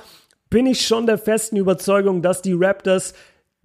bin 0.50 0.66
ich 0.66 0.88
schon 0.88 1.06
der 1.06 1.20
festen 1.20 1.58
Überzeugung, 1.58 2.24
dass 2.24 2.42
die 2.42 2.56
Raptors 2.56 3.14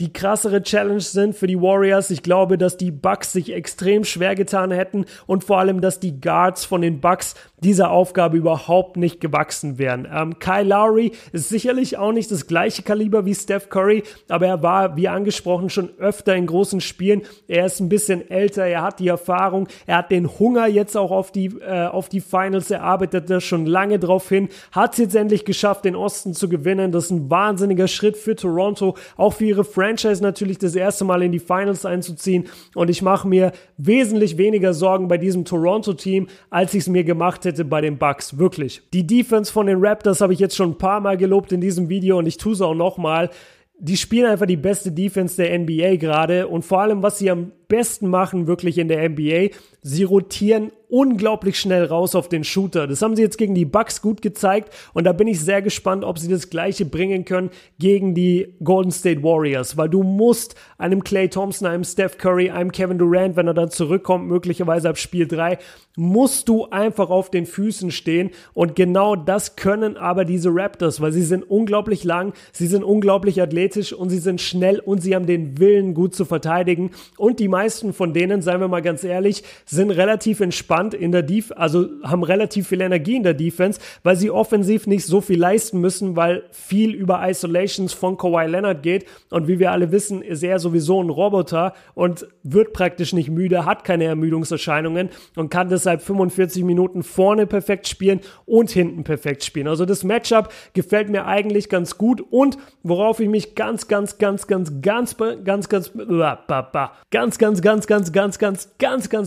die 0.03 0.13
krassere 0.13 0.63
Challenge 0.63 1.01
sind 1.01 1.35
für 1.35 1.47
die 1.47 1.59
Warriors. 1.59 2.11
Ich 2.11 2.23
glaube, 2.23 2.59
dass 2.59 2.77
die 2.77 2.91
Bucks 2.91 3.33
sich 3.33 3.55
extrem 3.55 4.05
schwer 4.05 4.35
getan 4.35 4.71
hätten 4.71 5.07
und 5.27 5.45
vor 5.45 5.61
allem, 5.61 5.81
dass 5.81 6.01
die 6.01 6.21
Guards 6.21 6.67
von 6.67 6.83
den 6.83 7.01
Bucks 7.01 7.37
dieser 7.65 7.91
Aufgabe 7.91 8.37
überhaupt 8.37 8.97
nicht 8.97 9.21
gewachsen 9.21 9.79
wären. 9.79 10.07
Ähm, 10.13 10.39
Kyle 10.39 10.65
Lowry 10.65 11.13
ist 11.33 11.49
sicherlich 11.49 11.97
auch 11.97 12.13
nicht 12.13 12.31
das 12.31 12.47
gleiche 12.47 12.83
Kaliber 12.83 13.25
wie 13.25 13.35
Steph 13.35 13.71
Curry, 13.71 14.03
aber 14.29 14.47
er 14.47 14.63
war, 14.63 14.97
wie 14.97 15.09
angesprochen, 15.09 15.71
schon 15.71 15.91
öfter 15.99 16.37
in 16.37 16.47
großen 16.47 16.83
Spielen. 16.83 17.23
Er 17.49 17.65
ist 17.65 17.81
ein 17.81 17.89
bisschen 17.89 18.31
älter, 18.31 18.67
er 18.67 18.83
hat 18.83 19.01
die 19.01 19.09
Erfahrung, 19.09 19.67
er 19.87 19.99
hat 19.99 20.11
den 20.11 20.39
Hunger 20.39 20.67
jetzt 20.67 20.97
auch 20.97 21.11
auf 21.11 21.33
die, 21.33 21.47
äh, 21.47 21.87
auf 21.87 22.11
die 22.11 22.21
Finals, 22.21 22.71
er 22.71 22.83
arbeitet 22.83 23.31
da 23.31 23.41
schon 23.41 23.65
lange 23.65 23.99
drauf 23.99 24.29
hin, 24.29 24.51
hat 24.73 24.93
es 24.93 24.99
jetzt 24.99 25.17
endlich 25.17 25.47
geschafft, 25.47 25.87
den 25.87 25.97
Osten 25.97 26.35
zu 26.35 26.51
gewinnen. 26.51 26.93
Das 26.93 27.07
ist 27.07 27.11
ein 27.13 27.31
wahnsinniger 27.31 27.89
Schritt 27.89 28.19
für 28.19 28.37
Toronto, 28.37 28.95
auch 29.17 29.33
für 29.33 29.47
ihre 29.47 29.65
Franchise 29.65 30.23
natürlich 30.23 30.59
das 30.59 30.75
erste 30.75 31.05
Mal 31.05 31.23
in 31.23 31.33
die 31.33 31.39
Finals 31.39 31.87
einzuziehen. 31.87 32.45
Und 32.75 32.91
ich 32.91 33.01
mache 33.01 33.27
mir 33.27 33.53
wesentlich 33.79 34.37
weniger 34.37 34.75
Sorgen 34.75 35.09
bei 35.09 35.17
diesem 35.17 35.47
Toronto-Team, 35.47 36.27
als 36.51 36.75
ich 36.75 36.81
es 36.81 36.89
mir 36.89 37.05
gemacht 37.05 37.45
hätte 37.47 37.54
bei 37.63 37.81
den 37.81 37.99
Bucks. 37.99 38.39
Wirklich. 38.39 38.83
Die 38.93 39.07
Defense 39.07 39.53
von 39.53 39.67
den 39.67 39.79
Raptors 39.85 40.21
habe 40.21 40.33
ich 40.33 40.41
jetzt 40.41 40.57
schon 40.57 40.71
ein 40.71 40.79
paar 40.79 41.01
Mal 41.01 41.17
gelobt 41.17 41.53
in 41.53 41.61
diesem 41.61 41.89
Video 41.89 42.19
und 42.19 42.27
ich 42.27 42.39
tue 42.39 42.55
es 42.55 42.61
auch 42.61 42.75
nochmal 42.75 43.31
die 43.79 43.97
spielen 43.97 44.31
einfach 44.31 44.47
die 44.47 44.57
beste 44.57 44.93
Defense 44.93 45.37
der 45.37 45.59
NBA 45.59 45.97
gerade 45.97 46.47
und 46.47 46.65
vor 46.65 46.81
allem, 46.81 47.03
was 47.03 47.19
sie 47.19 47.31
am 47.31 47.53
besten 47.69 48.09
machen, 48.09 48.47
wirklich 48.47 48.79
in 48.79 48.89
der 48.89 49.09
NBA, 49.09 49.49
sie 49.83 50.05
rotieren 50.05 50.73
unglaublich 50.95 51.59
schnell 51.59 51.85
raus 51.87 52.15
auf 52.15 52.29
den 52.29 52.45
Shooter. 52.45 52.87
Das 52.87 53.03
haben 53.03 53.17
sie 53.17 53.23
jetzt 53.23 53.37
gegen 53.37 53.55
die 53.57 53.65
Bucks 53.65 54.01
gut 54.01 54.23
gezeigt 54.23 54.73
und 54.93 55.03
da 55.03 55.13
bin 55.13 55.27
ich 55.27 55.41
sehr 55.41 55.61
gespannt, 55.61 56.05
ob 56.05 56.21
sie 56.21 56.29
das 56.29 56.51
gleiche 56.51 56.85
bringen 56.85 57.25
können 57.25 57.51
gegen 57.81 58.15
die 58.15 58.55
Golden 58.63 58.93
State 58.93 59.25
Warriors, 59.25 59.77
weil 59.77 59.89
du 59.89 60.05
musst 60.05 60.55
einem 60.79 61.03
Clay 61.03 61.29
Thompson, 61.29 61.67
einem 61.67 61.83
Steph 61.83 62.17
Curry, 62.17 62.51
einem 62.51 62.71
Kevin 62.71 62.99
Durant, 62.99 63.35
wenn 63.35 63.49
er 63.49 63.55
dann 63.55 63.71
zurückkommt, 63.71 64.29
möglicherweise 64.29 64.89
ab 64.89 64.97
Spiel 64.97 65.27
3, 65.27 65.59
musst 65.97 66.49
du 66.49 66.67
einfach 66.71 67.11
auf 67.11 67.29
den 67.29 67.47
Füßen 67.47 67.91
stehen 67.91 68.31
und 68.53 68.77
genau 68.77 69.17
das 69.17 69.57
können 69.57 69.97
aber 69.97 70.25
diese 70.25 70.51
Raptors, 70.53 71.01
weil 71.01 71.13
sie 71.13 71.23
sind 71.23 71.43
unglaublich 71.43 72.05
lang, 72.05 72.35
sie 72.53 72.69
sind 72.69 72.85
unglaublich 72.85 73.43
athletisch 73.43 73.93
und 73.93 74.11
sie 74.11 74.19
sind 74.19 74.41
schnell 74.41 74.79
und 74.79 75.03
sie 75.03 75.17
haben 75.17 75.27
den 75.27 75.59
Willen 75.59 75.93
gut 75.95 76.15
zu 76.15 76.25
verteidigen 76.25 76.93
und 77.19 77.41
die 77.41 77.49
meisten 77.49 77.64
von 77.73 78.13
denen, 78.13 78.43
seien 78.43 78.61
wir 78.61 78.69
mal 78.69 78.83
ganz 78.83 79.05
ehrlich, 79.05 79.43
sind 79.65 79.91
relativ 79.91 80.41
entspannt 80.41 80.95
in 80.95 81.13
der 81.13 81.23
Defense, 81.23 81.57
also 81.59 81.89
haben 82.03 82.23
relativ 82.23 82.69
viel 82.69 82.81
Energie 82.81 83.17
in 83.17 83.23
der 83.23 83.35
Defense, 83.35 83.81
weil 84.03 84.17
sie 84.17 84.31
offensiv 84.31 84.87
nicht 84.87 85.07
so 85.07 85.21
viel 85.21 85.39
leisten 85.39 85.81
müssen, 85.81 86.17
weil 86.17 86.45
viel 86.51 86.95
über 86.95 87.29
Isolations 87.29 87.93
von 87.93 88.17
Kawhi 88.17 88.47
Leonard 88.47 88.83
geht. 88.83 89.07
Und 89.31 89.49
wie 89.49 89.59
wir 89.59 89.73
alle 89.73 89.93
wissen, 89.93 90.23
ist 90.23 90.43
er 90.43 90.59
sowieso 90.59 91.03
ein 91.03 91.11
Roboter 91.11 91.75
und 91.95 92.27
wird 92.43 92.73
praktisch 92.73 93.13
nicht 93.13 93.31
müde, 93.31 93.65
hat 93.65 93.85
keine 93.85 94.05
Ermüdungserscheinungen 94.05 95.11
und 95.37 95.51
kann 95.51 95.69
deshalb 95.69 96.03
45 96.03 96.65
Minuten 96.65 97.03
vorne 97.03 97.47
perfekt 97.47 97.89
spielen 97.89 98.21
und 98.47 98.71
hinten 98.71 99.05
perfekt 99.05 99.45
spielen. 99.45 99.69
Also 99.69 99.85
das 99.85 100.05
Matchup 100.05 100.53
gefällt 100.73 101.09
mir 101.09 101.27
eigentlich 101.27 101.69
ganz 101.69 101.99
gut 101.99 102.21
und 102.21 102.59
worauf 102.83 103.21
ich 103.21 103.29
mich 103.29 103.55
ganz, 103.55 103.89
ganz, 103.89 104.19
ganz, 104.19 104.47
ganz, 104.47 104.81
ganz, 104.81 105.15
ganz, 105.45 105.45
ganz, 105.45 105.69
ganz, 105.69 105.69
ganz, 105.69 105.69
ganz, 105.69 105.69
ganz, 105.69 106.25
ganz, 106.25 106.49
ganz, 106.49 106.49
ganz, 106.49 106.91
ganz, 107.11 107.39
ganz 107.39 107.39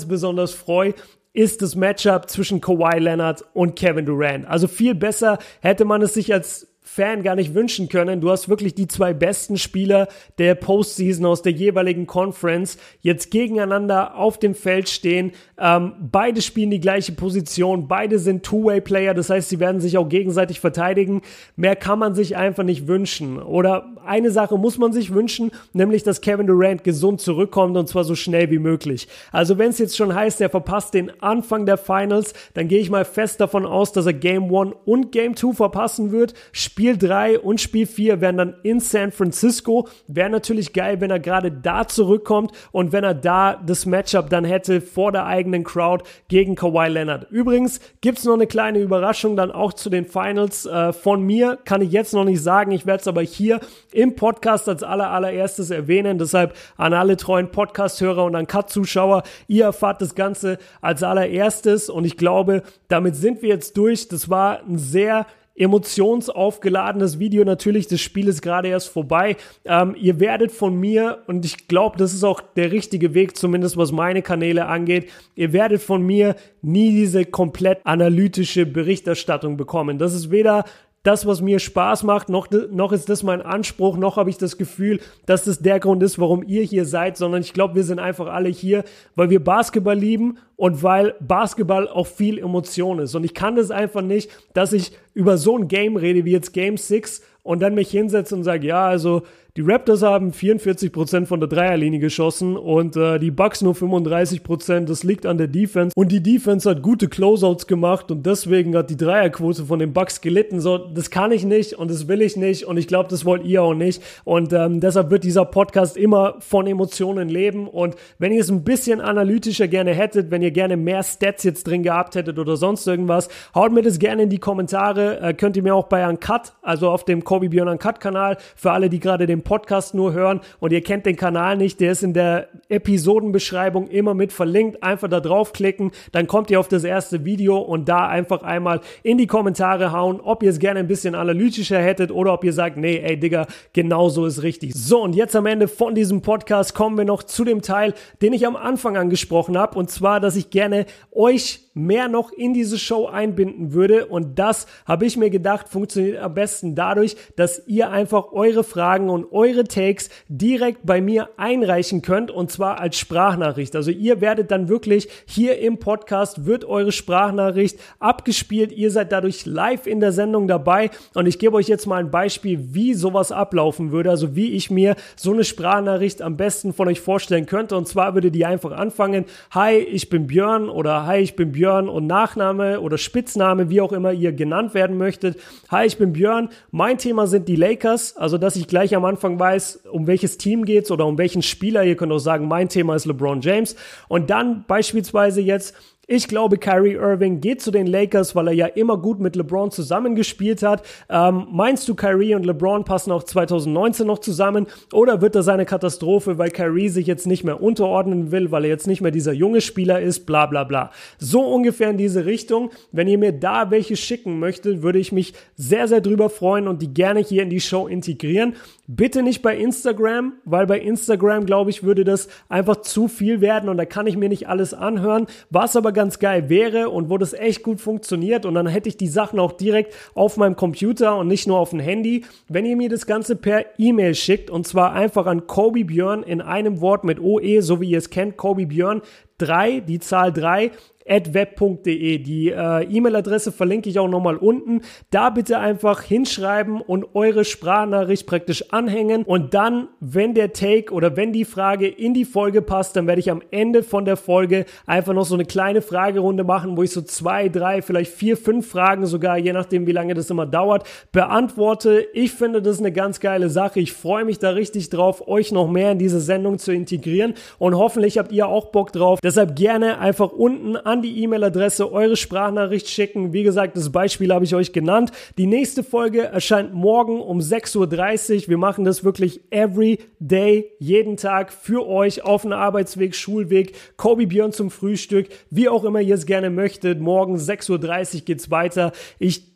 besonders 0.07 0.53
freue, 0.53 0.93
ist 1.33 1.61
das 1.61 1.75
Matchup 1.75 2.29
zwischen 2.29 2.61
Kawhi 2.61 2.97
Leonard 2.99 3.43
und 3.53 3.75
Kevin 3.75 4.05
Durant. 4.05 4.47
Also 4.47 4.67
viel 4.67 4.95
besser 4.95 5.37
hätte 5.61 5.85
man 5.85 6.01
es 6.01 6.15
sich 6.15 6.33
als 6.33 6.67
Fan 6.87 7.21
gar 7.21 7.35
nicht 7.35 7.53
wünschen 7.53 7.89
können. 7.89 8.21
Du 8.21 8.31
hast 8.31 8.47
wirklich 8.47 8.73
die 8.73 8.87
zwei 8.87 9.13
besten 9.13 9.57
Spieler 9.57 10.07
der 10.37 10.55
Postseason 10.55 11.25
aus 11.25 11.41
der 11.41 11.51
jeweiligen 11.51 12.07
Conference 12.07 12.77
jetzt 13.01 13.29
gegeneinander 13.29 14.15
auf 14.15 14.39
dem 14.39 14.55
Feld 14.55 14.87
stehen. 14.87 15.33
Ähm, 15.59 15.91
beide 15.99 16.41
spielen 16.41 16.71
die 16.71 16.79
gleiche 16.79 17.11
Position, 17.11 17.89
beide 17.89 18.19
sind 18.19 18.43
Two-Way-Player, 18.43 19.13
das 19.13 19.29
heißt, 19.29 19.49
sie 19.49 19.59
werden 19.59 19.81
sich 19.81 19.97
auch 19.97 20.07
gegenseitig 20.07 20.61
verteidigen. 20.61 21.23
Mehr 21.57 21.75
kann 21.75 21.99
man 21.99 22.15
sich 22.15 22.37
einfach 22.37 22.63
nicht 22.63 22.87
wünschen. 22.87 23.41
Oder 23.41 23.91
eine 24.05 24.31
Sache 24.31 24.57
muss 24.57 24.77
man 24.77 24.93
sich 24.93 25.13
wünschen, 25.13 25.51
nämlich, 25.73 26.03
dass 26.03 26.21
Kevin 26.21 26.47
Durant 26.47 26.85
gesund 26.85 27.19
zurückkommt 27.19 27.75
und 27.75 27.89
zwar 27.89 28.05
so 28.05 28.15
schnell 28.15 28.49
wie 28.49 28.59
möglich. 28.59 29.09
Also 29.33 29.57
wenn 29.57 29.71
es 29.71 29.77
jetzt 29.77 29.97
schon 29.97 30.15
heißt, 30.15 30.39
er 30.39 30.49
verpasst 30.49 30.93
den 30.93 31.21
Anfang 31.21 31.65
der 31.65 31.77
Finals, 31.77 32.33
dann 32.53 32.69
gehe 32.69 32.79
ich 32.79 32.89
mal 32.89 33.03
fest 33.03 33.41
davon 33.41 33.65
aus, 33.65 33.91
dass 33.91 34.05
er 34.05 34.13
Game 34.13 34.55
1 34.55 34.73
und 34.85 35.11
Game 35.11 35.35
2 35.35 35.53
verpassen 35.53 36.13
wird. 36.13 36.33
Spiel 36.77 36.95
3 36.95 37.39
und 37.39 37.59
Spiel 37.59 37.87
4 37.87 38.21
werden 38.21 38.37
dann 38.37 38.55
in 38.61 38.79
San 38.79 39.11
Francisco. 39.11 39.87
Wäre 40.07 40.29
natürlich 40.29 40.73
geil, 40.73 41.01
wenn 41.01 41.09
er 41.09 41.19
gerade 41.19 41.51
da 41.51 41.87
zurückkommt 41.87 42.51
und 42.71 42.91
wenn 42.91 43.03
er 43.03 43.15
da 43.15 43.55
das 43.55 43.87
Matchup 43.87 44.29
dann 44.29 44.45
hätte 44.45 44.79
vor 44.79 45.11
der 45.11 45.25
eigenen 45.25 45.63
Crowd 45.63 46.03
gegen 46.27 46.53
Kawhi 46.53 46.87
Leonard. 46.87 47.31
Übrigens 47.31 47.79
gibt 48.01 48.19
es 48.19 48.25
noch 48.25 48.35
eine 48.35 48.45
kleine 48.45 48.77
Überraschung 48.77 49.35
dann 49.35 49.51
auch 49.51 49.73
zu 49.73 49.89
den 49.89 50.05
Finals 50.05 50.67
äh, 50.67 50.93
von 50.93 51.23
mir. 51.23 51.57
Kann 51.65 51.81
ich 51.81 51.91
jetzt 51.91 52.13
noch 52.13 52.25
nicht 52.25 52.43
sagen. 52.43 52.71
Ich 52.71 52.85
werde 52.85 53.01
es 53.01 53.07
aber 53.07 53.23
hier 53.23 53.59
im 53.91 54.15
Podcast 54.15 54.69
als 54.69 54.83
aller, 54.83 55.09
allererstes 55.09 55.71
erwähnen. 55.71 56.19
Deshalb 56.19 56.53
an 56.77 56.93
alle 56.93 57.17
treuen 57.17 57.49
Podcast-Hörer 57.49 58.23
und 58.23 58.35
an 58.35 58.45
Cut-Zuschauer. 58.45 59.23
Ihr 59.47 59.63
erfahrt 59.63 59.99
das 60.03 60.13
Ganze 60.13 60.59
als 60.81 61.01
allererstes 61.01 61.89
und 61.89 62.05
ich 62.05 62.17
glaube, 62.17 62.61
damit 62.87 63.15
sind 63.15 63.41
wir 63.41 63.49
jetzt 63.49 63.77
durch. 63.77 64.09
Das 64.09 64.29
war 64.29 64.59
ein 64.59 64.77
sehr 64.77 65.25
emotionsaufgeladenes 65.57 67.19
Video. 67.19 67.43
Natürlich, 67.43 67.87
das 67.87 67.99
Spiel 67.99 68.27
ist 68.27 68.41
gerade 68.41 68.69
erst 68.69 68.89
vorbei. 68.89 69.35
Ähm, 69.65 69.95
ihr 69.99 70.19
werdet 70.19 70.51
von 70.51 70.79
mir, 70.79 71.23
und 71.27 71.45
ich 71.45 71.67
glaube, 71.67 71.97
das 71.97 72.13
ist 72.13 72.23
auch 72.23 72.41
der 72.55 72.71
richtige 72.71 73.13
Weg, 73.13 73.35
zumindest 73.35 73.75
was 73.75 73.91
meine 73.91 74.21
Kanäle 74.21 74.67
angeht, 74.67 75.09
ihr 75.35 75.53
werdet 75.53 75.81
von 75.81 76.03
mir 76.03 76.35
nie 76.61 76.91
diese 76.91 77.25
komplett 77.25 77.79
analytische 77.85 78.65
Berichterstattung 78.65 79.57
bekommen. 79.57 79.97
Das 79.97 80.13
ist 80.13 80.31
weder 80.31 80.63
das, 81.07 81.25
was 81.25 81.41
mir 81.41 81.59
Spaß 81.59 82.03
macht, 82.03 82.27
noch, 82.27 82.49
noch 82.69 82.91
ist 82.91 83.07
das 83.07 83.23
mein 83.23 83.41
Anspruch, 83.41 83.95
noch 83.95 84.17
habe 84.17 84.29
ich 84.29 84.37
das 84.37 84.57
Gefühl, 84.57 84.99
dass 85.25 85.45
das 85.45 85.59
der 85.59 85.79
Grund 85.79 86.03
ist, 86.03 86.19
warum 86.19 86.43
ihr 86.43 86.63
hier 86.63 86.85
seid, 86.85 87.15
sondern 87.15 87.41
ich 87.41 87.53
glaube, 87.53 87.75
wir 87.75 87.85
sind 87.85 87.99
einfach 87.99 88.27
alle 88.27 88.49
hier, 88.49 88.83
weil 89.15 89.29
wir 89.29 89.41
Basketball 89.41 89.97
lieben 89.97 90.37
und 90.57 90.83
weil 90.83 91.15
Basketball 91.21 91.87
auch 91.87 92.07
viel 92.07 92.37
Emotion 92.37 92.99
ist. 92.99 93.15
Und 93.15 93.23
ich 93.23 93.33
kann 93.33 93.55
das 93.55 93.71
einfach 93.71 94.01
nicht, 94.01 94.29
dass 94.53 94.73
ich 94.73 94.91
über 95.13 95.37
so 95.37 95.57
ein 95.57 95.69
Game 95.69 95.95
rede 95.95 96.25
wie 96.25 96.31
jetzt 96.31 96.51
Game 96.51 96.75
6 96.75 97.21
und 97.43 97.61
dann 97.61 97.75
mich 97.75 97.89
hinsetze 97.89 98.35
und 98.35 98.43
sage, 98.43 98.67
ja, 98.67 98.85
also 98.85 99.23
die 99.57 99.63
Raptors 99.63 100.03
haben 100.03 100.33
44% 100.33 101.25
von 101.25 101.39
der 101.39 101.49
Dreierlinie 101.49 101.99
geschossen 101.99 102.55
und 102.55 102.95
äh, 102.95 103.17
die 103.17 103.31
Bucks 103.31 103.63
nur 103.63 103.73
35%. 103.73 104.81
Das 104.81 105.03
liegt 105.03 105.25
an 105.25 105.39
der 105.39 105.47
Defense. 105.47 105.93
Und 105.95 106.11
die 106.11 106.21
Defense 106.21 106.69
hat 106.69 106.83
gute 106.83 107.07
Closeouts 107.07 107.65
gemacht 107.65 108.11
und 108.11 108.23
deswegen 108.23 108.75
hat 108.75 108.91
die 108.91 108.97
Dreierquote 108.97 109.65
von 109.65 109.79
den 109.79 109.93
Bucks 109.93 110.21
gelitten. 110.21 110.59
So, 110.59 110.77
das 110.77 111.09
kann 111.09 111.31
ich 111.31 111.43
nicht 111.43 111.73
und 111.73 111.89
das 111.89 112.07
will 112.07 112.21
ich 112.21 112.37
nicht 112.37 112.65
und 112.65 112.77
ich 112.77 112.87
glaube, 112.87 113.09
das 113.09 113.25
wollt 113.25 113.45
ihr 113.45 113.63
auch 113.63 113.73
nicht. 113.73 114.03
Und 114.25 114.53
ähm, 114.53 114.79
deshalb 114.79 115.09
wird 115.09 115.23
dieser 115.23 115.45
Podcast 115.45 115.97
immer 115.97 116.35
von 116.37 116.67
Emotionen 116.67 117.27
leben. 117.27 117.67
Und 117.67 117.95
wenn 118.19 118.31
ihr 118.31 118.41
es 118.41 118.51
ein 118.51 118.63
bisschen 118.63 119.01
analytischer 119.01 119.67
gerne 119.67 119.95
hättet, 119.95 120.29
wenn 120.29 120.43
ihr 120.43 120.46
gerne 120.51 120.77
mehr 120.77 121.03
Stats 121.03 121.43
jetzt 121.43 121.67
drin 121.67 121.83
gehabt 121.83 122.15
hättet 122.15 122.39
oder 122.39 122.57
sonst 122.57 122.87
irgendwas, 122.87 123.29
haut 123.55 123.71
mir 123.71 123.81
das 123.81 123.99
gerne 123.99 124.23
in 124.23 124.29
die 124.29 124.39
Kommentare. 124.39 125.19
Äh, 125.19 125.33
könnt 125.33 125.57
ihr 125.57 125.63
mir 125.63 125.75
auch 125.75 125.87
bei 125.87 126.07
Uncut, 126.07 126.53
also 126.61 126.89
auf 126.89 127.05
dem 127.05 127.23
Kobe 127.23 127.49
Björn 127.49 127.67
Uncut 127.67 127.99
Kanal, 127.99 128.37
für 128.55 128.71
alle, 128.71 128.89
die 128.89 128.99
gerade 128.99 129.27
den 129.27 129.41
Podcast 129.41 129.93
nur 129.93 130.13
hören 130.13 130.41
und 130.59 130.71
ihr 130.71 130.81
kennt 130.81 131.05
den 131.05 131.15
Kanal 131.15 131.57
nicht, 131.57 131.79
der 131.79 131.91
ist 131.91 132.03
in 132.03 132.13
der 132.13 132.47
Episodenbeschreibung 132.69 133.87
immer 133.87 134.13
mit 134.13 134.33
verlinkt. 134.33 134.83
Einfach 134.83 135.09
da 135.09 135.19
draufklicken, 135.19 135.91
dann 136.11 136.27
kommt 136.27 136.49
ihr 136.49 136.59
auf 136.59 136.67
das 136.67 136.83
erste 136.83 137.25
Video 137.25 137.57
und 137.57 137.89
da 137.89 138.07
einfach 138.07 138.43
einmal 138.43 138.81
in 139.03 139.17
die 139.17 139.27
Kommentare 139.27 139.91
hauen, 139.91 140.19
ob 140.21 140.43
ihr 140.43 140.49
es 140.49 140.59
gerne 140.59 140.79
ein 140.79 140.87
bisschen 140.87 141.15
analytischer 141.15 141.79
hättet 141.79 142.11
oder 142.11 142.33
ob 142.33 142.43
ihr 142.43 142.53
sagt, 142.53 142.77
nee, 142.77 142.97
ey 142.97 143.19
Digga, 143.19 143.47
genau 143.73 144.09
so 144.09 144.25
ist 144.25 144.43
richtig. 144.43 144.73
So, 144.73 145.03
und 145.03 145.15
jetzt 145.15 145.35
am 145.35 145.45
Ende 145.45 145.67
von 145.67 145.95
diesem 145.95 146.21
Podcast 146.21 146.73
kommen 146.73 146.97
wir 146.97 147.05
noch 147.05 147.23
zu 147.23 147.43
dem 147.43 147.61
Teil, 147.61 147.93
den 148.21 148.33
ich 148.33 148.45
am 148.47 148.55
Anfang 148.55 148.95
angesprochen 148.97 149.57
habe, 149.57 149.77
und 149.77 149.89
zwar, 149.89 150.19
dass 150.19 150.35
ich 150.37 150.49
gerne 150.49 150.85
euch 151.11 151.67
mehr 151.77 152.07
noch 152.07 152.31
in 152.31 152.53
diese 152.53 152.77
Show 152.77 153.05
einbinden 153.05 153.71
würde. 153.71 154.07
Und 154.07 154.39
das 154.39 154.65
habe 154.85 155.05
ich 155.05 155.15
mir 155.15 155.29
gedacht, 155.29 155.69
funktioniert 155.69 156.21
am 156.21 156.33
besten 156.33 156.75
dadurch, 156.75 157.15
dass 157.35 157.67
ihr 157.67 157.91
einfach 157.91 158.31
eure 158.31 158.63
Fragen 158.63 159.09
und 159.09 159.31
eure 159.31 159.63
Takes 159.63 160.09
direkt 160.27 160.85
bei 160.85 161.01
mir 161.01 161.29
einreichen 161.37 162.01
könnt 162.01 162.31
und 162.31 162.51
zwar 162.51 162.79
als 162.79 162.97
Sprachnachricht. 162.97 163.75
Also 163.75 163.91
ihr 163.91 164.21
werdet 164.21 164.51
dann 164.51 164.69
wirklich 164.69 165.07
hier 165.25 165.59
im 165.59 165.77
Podcast 165.77 166.45
wird 166.45 166.65
eure 166.65 166.91
Sprachnachricht 166.91 167.79
abgespielt. 167.99 168.71
Ihr 168.71 168.91
seid 168.91 169.11
dadurch 169.11 169.45
live 169.45 169.85
in 169.85 169.99
der 169.99 170.11
Sendung 170.11 170.47
dabei 170.47 170.89
und 171.13 171.27
ich 171.27 171.39
gebe 171.39 171.55
euch 171.55 171.67
jetzt 171.67 171.85
mal 171.85 171.97
ein 171.97 172.11
Beispiel, 172.11 172.73
wie 172.73 172.93
sowas 172.95 173.31
ablaufen 173.31 173.91
würde, 173.91 174.09
also 174.09 174.35
wie 174.35 174.53
ich 174.53 174.71
mir 174.71 174.95
so 175.15 175.31
eine 175.31 175.43
Sprachnachricht 175.43 176.21
am 176.21 176.37
besten 176.37 176.73
von 176.73 176.87
euch 176.87 177.01
vorstellen 177.01 177.45
könnte. 177.45 177.77
Und 177.77 177.87
zwar 177.87 178.15
würde 178.15 178.31
die 178.31 178.45
einfach 178.45 178.71
anfangen, 178.71 179.25
hi, 179.51 179.75
ich 179.77 180.09
bin 180.09 180.26
Björn 180.27 180.69
oder 180.69 181.05
hi, 181.05 181.19
ich 181.19 181.35
bin 181.35 181.51
Björn 181.51 181.89
und 181.89 182.05
Nachname 182.05 182.81
oder 182.81 182.97
Spitzname, 182.97 183.69
wie 183.69 183.81
auch 183.81 183.91
immer 183.91 184.11
ihr 184.11 184.33
genannt 184.33 184.73
werden 184.73 184.97
möchtet. 184.97 185.39
Hi, 185.69 185.85
ich 185.87 185.97
bin 185.97 186.13
Björn. 186.13 186.49
Mein 186.71 186.97
Thema 186.97 187.27
sind 187.27 187.47
die 187.47 187.55
Lakers, 187.55 188.15
also 188.17 188.37
dass 188.37 188.55
ich 188.55 188.67
gleich 188.67 188.95
am 188.95 189.05
Anfang 189.05 189.39
weiß, 189.39 189.87
um 189.91 190.07
welches 190.07 190.37
Team 190.37 190.65
geht's 190.65 190.91
oder 190.91 191.05
um 191.05 191.17
welchen 191.17 191.41
Spieler. 191.41 191.83
Ihr 191.83 191.95
könnt 191.95 192.11
auch 192.11 192.19
sagen, 192.19 192.47
mein 192.47 192.69
Thema 192.69 192.95
ist 192.95 193.05
LeBron 193.05 193.41
James. 193.41 193.75
Und 194.07 194.29
dann 194.29 194.65
beispielsweise 194.67 195.41
jetzt 195.41 195.75
Ich 196.09 196.29
glaube, 196.29 196.57
Kyrie 196.57 196.93
Irving 196.93 197.41
geht 197.41 197.61
zu 197.61 197.69
den 197.69 197.85
Lakers, 197.85 198.33
weil 198.33 198.47
er 198.47 198.53
ja 198.53 198.67
immer 198.67 198.97
gut 198.97 199.19
mit 199.19 199.35
LeBron 199.35 199.71
zusammengespielt 199.71 200.63
hat. 200.63 200.81
Ähm, 201.09 201.47
meinst 201.51 201.85
du, 201.89 201.95
Kyrie 201.95 202.33
und 202.33 202.45
LeBron 202.45 202.85
passen 202.85 203.11
auch 203.11 203.23
2019 203.23 204.07
noch 204.07 204.19
zusammen? 204.19 204.67
Oder 204.93 205.19
wird 205.19 205.35
das 205.35 205.49
eine 205.49 205.65
Katastrophe, 205.65 206.37
weil 206.37 206.49
Kyrie 206.49 206.87
sich 206.87 207.07
jetzt 207.07 207.27
nicht 207.27 207.43
mehr 207.43 207.61
unterordnen 207.61 208.31
will, 208.31 208.51
weil 208.51 208.63
er 208.63 208.69
jetzt 208.69 208.87
nicht 208.87 209.01
mehr 209.01 209.11
dieser 209.11 209.33
junge 209.33 209.59
Spieler 209.59 209.99
ist, 209.99 210.25
bla 210.25 210.45
bla 210.45 210.63
bla. 210.63 210.91
So 211.19 211.41
ungefähr 211.41 211.89
in 211.89 211.97
diese 211.97 212.25
Richtung. 212.25 212.71
Wenn 212.93 213.09
ihr 213.09 213.17
mir 213.17 213.33
da 213.33 213.69
welche 213.69 213.97
schicken 213.97 214.39
möchtet, 214.39 214.83
würde 214.83 214.99
ich 214.99 215.11
mich 215.11 215.33
sehr, 215.57 215.89
sehr 215.89 215.99
drüber 215.99 216.29
freuen 216.29 216.69
und 216.69 216.81
die 216.81 216.93
gerne 216.93 217.19
hier 217.19 217.43
in 217.43 217.49
die 217.49 217.59
Show 217.59 217.85
integrieren. 217.85 218.55
Bitte 218.89 219.21
nicht 219.21 219.41
bei 219.41 219.57
Instagram, 219.57 220.31
weil 220.45 220.65
bei 220.65 220.79
Instagram, 220.79 221.45
glaube 221.45 221.71
ich, 221.71 221.83
würde 221.83 222.05
das 222.05 222.29
einfach 222.47 222.77
zu 222.77 223.09
viel 223.09 223.41
werden 223.41 223.67
und 223.67 223.75
da 223.75 223.83
kann 223.83 224.07
ich 224.07 224.15
mir 224.15 224.29
nicht 224.29 224.47
alles 224.47 224.73
anhören. 224.73 225.27
Was 225.49 225.75
aber 225.75 225.91
ganz 225.91 226.19
geil 226.19 226.47
wäre 226.47 226.87
und 226.87 227.09
wo 227.09 227.17
das 227.17 227.33
echt 227.33 227.63
gut 227.63 227.81
funktioniert 227.81 228.45
und 228.45 228.53
dann 228.53 228.65
hätte 228.65 228.87
ich 228.87 228.95
die 228.95 229.09
Sachen 229.09 229.39
auch 229.39 229.51
direkt 229.51 229.93
auf 230.15 230.37
meinem 230.37 230.55
Computer 230.55 231.17
und 231.17 231.27
nicht 231.27 231.47
nur 231.47 231.59
auf 231.59 231.71
dem 231.71 231.81
Handy, 231.81 232.23
wenn 232.47 232.65
ihr 232.65 232.77
mir 232.77 232.87
das 232.87 233.05
Ganze 233.05 233.35
per 233.35 233.65
E-Mail 233.77 234.15
schickt 234.15 234.49
und 234.49 234.65
zwar 234.65 234.93
einfach 234.93 235.25
an 235.25 235.47
Kobe 235.47 235.83
Björn 235.83 236.23
in 236.23 236.39
einem 236.39 236.79
Wort 236.79 237.03
mit 237.03 237.19
OE, 237.19 237.59
so 237.59 237.81
wie 237.81 237.89
ihr 237.89 237.97
es 237.97 238.09
kennt, 238.09 238.37
Kobe 238.37 238.67
Björn 238.67 239.01
3, 239.39 239.81
die 239.81 239.99
Zahl 239.99 240.31
3 240.31 240.71
web.de. 241.07 242.17
Die 242.19 242.49
äh, 242.49 242.83
E-Mail-Adresse 242.83 243.51
verlinke 243.51 243.89
ich 243.89 243.99
auch 243.99 244.07
nochmal 244.07 244.37
unten. 244.37 244.81
Da 245.09 245.29
bitte 245.29 245.59
einfach 245.59 246.01
hinschreiben 246.01 246.81
und 246.81 247.15
eure 247.15 247.45
Sprachnachricht 247.45 248.27
praktisch 248.27 248.71
anhängen. 248.71 249.23
Und 249.23 249.53
dann, 249.53 249.87
wenn 249.99 250.33
der 250.33 250.53
Take 250.53 250.93
oder 250.93 251.15
wenn 251.15 251.33
die 251.33 251.45
Frage 251.45 251.87
in 251.87 252.13
die 252.13 252.25
Folge 252.25 252.61
passt, 252.61 252.95
dann 252.95 253.07
werde 253.07 253.19
ich 253.19 253.31
am 253.31 253.41
Ende 253.51 253.83
von 253.83 254.05
der 254.05 254.17
Folge 254.17 254.65
einfach 254.85 255.13
noch 255.13 255.25
so 255.25 255.35
eine 255.35 255.45
kleine 255.45 255.81
Fragerunde 255.81 256.43
machen, 256.43 256.77
wo 256.77 256.83
ich 256.83 256.91
so 256.91 257.01
zwei, 257.01 257.49
drei, 257.49 257.81
vielleicht 257.81 258.11
vier, 258.11 258.37
fünf 258.37 258.69
Fragen 258.69 259.05
sogar, 259.05 259.37
je 259.37 259.53
nachdem, 259.53 259.87
wie 259.87 259.91
lange 259.91 260.13
das 260.13 260.29
immer 260.29 260.45
dauert, 260.45 260.87
beantworte. 261.11 262.07
Ich 262.13 262.33
finde 262.33 262.61
das 262.61 262.79
eine 262.79 262.91
ganz 262.91 263.19
geile 263.19 263.49
Sache. 263.49 263.79
Ich 263.79 263.93
freue 263.93 264.25
mich 264.25 264.39
da 264.39 264.51
richtig 264.51 264.89
drauf, 264.89 265.27
euch 265.27 265.51
noch 265.51 265.69
mehr 265.69 265.91
in 265.91 265.99
diese 265.99 266.19
Sendung 266.19 266.59
zu 266.59 266.71
integrieren. 266.71 267.33
Und 267.59 267.75
hoffentlich 267.75 268.17
habt 268.17 268.31
ihr 268.31 268.47
auch 268.47 268.67
Bock 268.67 268.91
drauf. 268.91 269.19
Deshalb 269.21 269.55
gerne 269.55 269.99
einfach 269.99 270.31
unten 270.31 270.75
an 270.75 270.96
an 270.97 271.03
die 271.03 271.21
E-Mail-Adresse 271.21 271.91
eure 271.91 272.15
Sprachnachricht 272.15 272.89
schicken. 272.89 273.31
Wie 273.31 273.43
gesagt, 273.43 273.77
das 273.77 273.91
Beispiel 273.91 274.33
habe 274.33 274.45
ich 274.45 274.55
euch 274.55 274.73
genannt. 274.73 275.11
Die 275.37 275.45
nächste 275.45 275.83
Folge 275.83 276.23
erscheint 276.23 276.73
morgen 276.73 277.21
um 277.21 277.37
6.30 277.37 278.43
Uhr. 278.43 278.49
Wir 278.49 278.57
machen 278.57 278.83
das 278.83 279.03
wirklich 279.03 279.41
every 279.51 279.99
day, 280.19 280.71
jeden 280.79 281.15
Tag 281.15 281.53
für 281.53 281.87
euch 281.87 282.23
auf 282.23 282.41
dem 282.41 282.53
Arbeitsweg, 282.53 283.13
Schulweg, 283.13 283.73
Kobe 283.95 284.25
Björn 284.25 284.51
zum 284.51 284.71
Frühstück, 284.71 285.27
wie 285.51 285.69
auch 285.69 285.83
immer 285.83 286.01
ihr 286.01 286.15
es 286.15 286.25
gerne 286.25 286.49
möchtet. 286.49 286.99
Morgen 286.99 287.35
6.30 287.35 288.15
Uhr 288.15 288.21
geht's 288.21 288.49
weiter. 288.49 288.91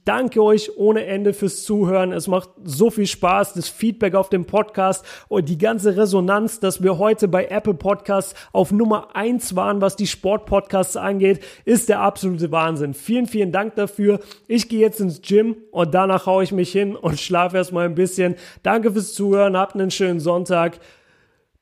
Danke 0.03 0.41
euch 0.43 0.77
ohne 0.77 1.05
Ende 1.05 1.33
fürs 1.33 1.63
Zuhören. 1.63 2.11
Es 2.11 2.27
macht 2.27 2.49
so 2.63 2.89
viel 2.89 3.05
Spaß, 3.05 3.53
das 3.53 3.69
Feedback 3.69 4.15
auf 4.15 4.29
dem 4.29 4.45
Podcast 4.45 5.05
und 5.27 5.47
die 5.47 5.59
ganze 5.59 5.95
Resonanz, 5.95 6.59
dass 6.59 6.81
wir 6.81 6.97
heute 6.97 7.27
bei 7.27 7.45
Apple 7.45 7.75
Podcasts 7.75 8.33
auf 8.51 8.71
Nummer 8.71 9.15
eins 9.15 9.55
waren, 9.55 9.79
was 9.79 9.95
die 9.95 10.07
Sportpodcasts 10.07 10.97
angeht, 10.97 11.43
ist 11.65 11.87
der 11.89 11.99
absolute 11.99 12.51
Wahnsinn. 12.51 12.95
Vielen, 12.95 13.27
vielen 13.27 13.51
Dank 13.51 13.75
dafür. 13.75 14.19
Ich 14.47 14.69
gehe 14.69 14.79
jetzt 14.79 14.99
ins 14.99 15.21
Gym 15.21 15.55
und 15.69 15.93
danach 15.93 16.25
haue 16.25 16.43
ich 16.43 16.51
mich 16.51 16.71
hin 16.71 16.95
und 16.95 17.19
schlafe 17.19 17.57
erstmal 17.57 17.85
ein 17.85 17.95
bisschen. 17.95 18.35
Danke 18.63 18.91
fürs 18.91 19.13
Zuhören. 19.13 19.55
Habt 19.55 19.75
einen 19.75 19.91
schönen 19.91 20.19
Sonntag. 20.19 20.79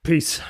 Peace. 0.01 0.41